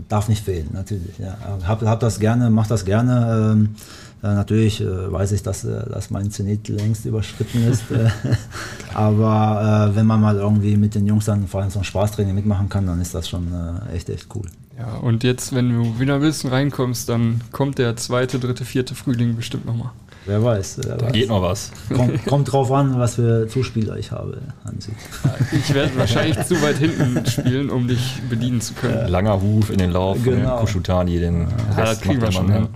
[0.09, 1.19] darf nicht fehlen, natürlich.
[1.19, 1.37] Ja.
[1.67, 3.53] Hab, hab das gerne, mach das gerne.
[3.53, 3.75] Ähm,
[4.23, 7.83] äh, natürlich äh, weiß ich, dass, äh, dass mein Zenit längst überschritten ist.
[8.95, 12.35] Aber äh, wenn man mal irgendwie mit den Jungs dann vor allem so ein Spaßtraining
[12.35, 14.47] mitmachen kann, dann ist das schon äh, echt, echt cool.
[14.79, 18.95] Ja, und jetzt, wenn du wieder ein bisschen reinkommst, dann kommt der zweite, dritte, vierte
[18.95, 19.91] Frühling bestimmt nochmal.
[20.27, 20.81] Wer weiß.
[20.83, 21.13] Wer Da weiß.
[21.13, 21.71] geht noch was.
[21.95, 24.91] Kommt, kommt drauf an, was für Zuspieler ich habe, Hansi.
[25.53, 29.07] Ich werde wahrscheinlich zu weit hinten spielen, um dich bedienen zu können.
[29.09, 30.61] Langer Huf in den Lauf von Genau.
[30.61, 32.69] Kuschutani, den Ja, das Rest kriegen wir schon hin.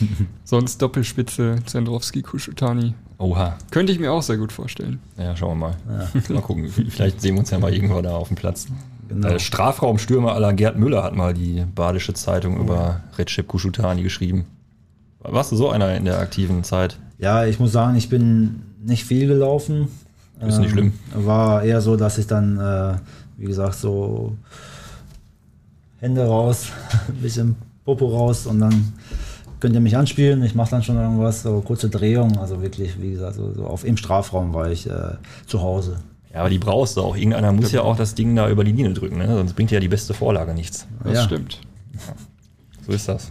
[0.44, 2.94] Sonst Doppelspitze Zendrowski, Kuschutani.
[3.18, 3.56] Oha.
[3.70, 4.98] Könnte ich mir auch sehr gut vorstellen.
[5.16, 6.12] Ja, schauen wir mal.
[6.28, 6.68] Mal gucken.
[6.68, 8.66] Vielleicht sehen wir uns ja mal irgendwann da auf dem Platz.
[9.08, 9.28] Genau.
[9.28, 14.46] Äh, Strafraumstürmer aller Gerd Müller hat mal die Badische Zeitung über Recep Kuschutani geschrieben.
[15.20, 16.98] Warst du so einer in der aktiven Zeit?
[17.18, 19.88] Ja, ich muss sagen, ich bin nicht viel gelaufen.
[20.40, 20.92] Ist nicht schlimm.
[21.14, 22.94] War eher so, dass ich dann, äh,
[23.36, 24.36] wie gesagt, so
[26.00, 26.66] Hände raus,
[27.08, 28.92] ein bisschen Popo raus und dann
[29.62, 30.42] könnt ihr mich anspielen.
[30.42, 32.36] Ich mache dann schon irgendwas, so kurze Drehung.
[32.38, 35.12] Also wirklich, wie gesagt, so, so auf im Strafraum war ich äh,
[35.46, 36.00] zu Hause.
[36.34, 37.14] Ja, aber die brauchst du auch.
[37.16, 39.28] Irgendeiner muss ja auch das Ding da über die Linie drücken, ne?
[39.28, 40.88] sonst bringt dir ja die beste Vorlage nichts.
[41.04, 41.22] Das Ja.
[41.22, 41.60] stimmt.
[42.84, 43.30] So ist das.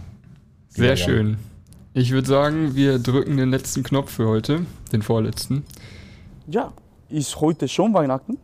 [0.70, 0.96] Sehr Ja, ja.
[0.96, 1.36] schön.
[1.92, 5.64] Ich würde sagen, wir drücken den letzten Knopf für heute, den vorletzten.
[6.48, 6.72] Ja,
[7.10, 8.38] ist heute schon Weihnachten?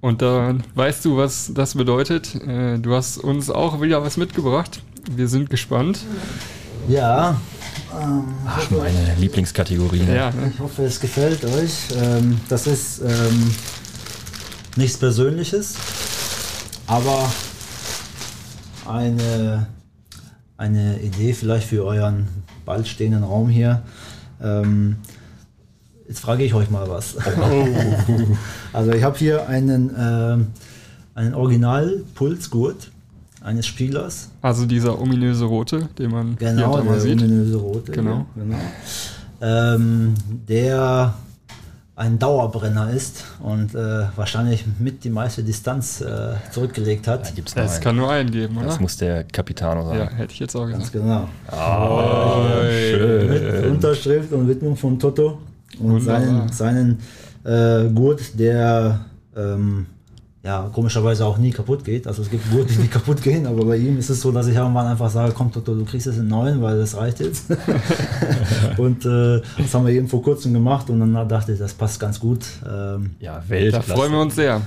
[0.00, 2.34] Und dann weißt du, was das bedeutet.
[2.44, 4.82] Äh, Du hast uns auch wieder was mitgebracht.
[5.10, 6.00] Wir sind gespannt.
[6.88, 7.40] Ja,
[8.46, 10.02] Ach, meine Lieblingskategorie.
[10.02, 10.16] Ne?
[10.16, 10.50] Ja, ne?
[10.52, 11.88] ich hoffe, es gefällt euch.
[11.96, 13.54] Ähm, das ist ähm,
[14.76, 15.76] nichts Persönliches,
[16.86, 17.30] aber
[18.86, 19.66] eine,
[20.56, 22.28] eine Idee vielleicht für euren
[22.64, 23.82] bald stehenden Raum hier.
[24.42, 24.96] Ähm,
[26.06, 27.16] jetzt frage ich euch mal was.
[28.72, 30.46] also ich habe hier einen, ähm,
[31.14, 32.90] einen Original-Pulsgurt
[33.46, 34.28] eines Spielers.
[34.42, 37.18] also dieser ominöse Rote, den man hier Genau, da mal der sieht.
[37.22, 37.92] ominöse rote.
[37.92, 38.26] Genau.
[38.34, 38.56] hier, genau.
[39.40, 40.14] Ähm,
[40.48, 41.14] der
[41.94, 47.32] ein Dauerbrenner ist und äh, wahrscheinlich mit die meiste Distanz äh, zurückgelegt Da hat.
[47.36, 47.80] Es einen.
[47.82, 48.66] kann nur einen geben, oder?
[48.66, 49.98] Das muss der Capitano sein.
[50.00, 51.04] ja, hätte ich jetzt auch Ganz gesagt.
[51.04, 51.26] genau.
[52.70, 53.28] schön.
[53.30, 55.38] Mit Unterschrift und Widmung von Toto
[55.78, 56.48] und Wunderbar.
[56.52, 56.98] seinen,
[57.44, 59.00] seinen äh, Gurt, der
[59.36, 59.86] ähm,
[60.46, 62.06] ja, komischerweise auch nie kaputt geht.
[62.06, 64.54] Also es gibt Gurte, die kaputt gehen, aber bei ihm ist es so, dass ich
[64.54, 67.46] irgendwann einfach sage, komm Toto, du kriegst jetzt einen neuen, weil das reicht jetzt.
[68.78, 71.98] und äh, das haben wir eben vor kurzem gemacht und dann dachte ich, das passt
[71.98, 72.40] ganz gut.
[72.64, 73.90] Ähm, Ja, Da Weltklasse.
[73.92, 74.60] freuen wir uns sehr.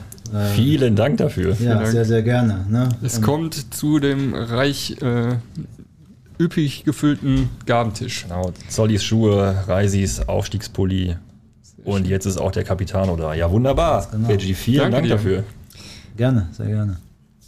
[0.53, 1.55] Vielen Dank dafür.
[1.59, 1.87] ja, Dank.
[1.87, 2.65] sehr, sehr gerne.
[2.69, 2.89] Ne?
[3.01, 5.37] Es Und- kommt zu dem reich äh,
[6.39, 8.23] üppig gefüllten Gabentisch.
[8.23, 11.15] Genau, Zollis Schuhe, Reisis Aufstiegspulli.
[11.85, 13.33] Und jetzt ist auch der Capitano da.
[13.33, 14.07] Ja, wunderbar.
[14.11, 14.27] genau.
[14.27, 15.09] Reggie, vielen Danke Dank dir.
[15.15, 15.43] dafür.
[16.17, 16.97] Gerne, sehr gerne.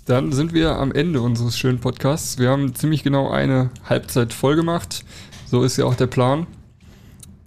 [0.06, 2.38] Dann sind wir am Ende unseres schönen Podcasts.
[2.40, 5.04] Wir haben ziemlich genau eine Halbzeit voll gemacht.
[5.46, 6.48] So ist ja auch der Plan.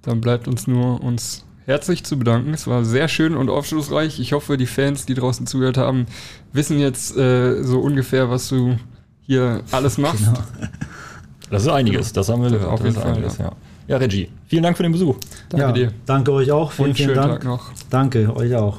[0.02, 2.52] Dann bleibt uns nur, uns herzlich zu bedanken.
[2.54, 4.20] Es war sehr schön und aufschlussreich.
[4.20, 6.06] Ich hoffe, die Fans, die draußen zugehört haben,
[6.52, 8.76] wissen jetzt äh, so ungefähr, was du
[9.22, 10.24] hier alles machst.
[11.50, 12.72] Das ist einiges, das haben wir Ja, gehört.
[12.72, 13.44] auf das jeden Fall, einiges, ja.
[13.44, 13.52] ja.
[13.86, 15.16] ja, Reggie, vielen Dank für den Besuch.
[15.50, 15.92] Danke ja, dir.
[16.06, 16.72] Danke euch auch.
[16.72, 17.32] Vielen, Und vielen schönen Dank.
[17.34, 17.70] Tag noch.
[17.90, 18.78] Danke, euch auch.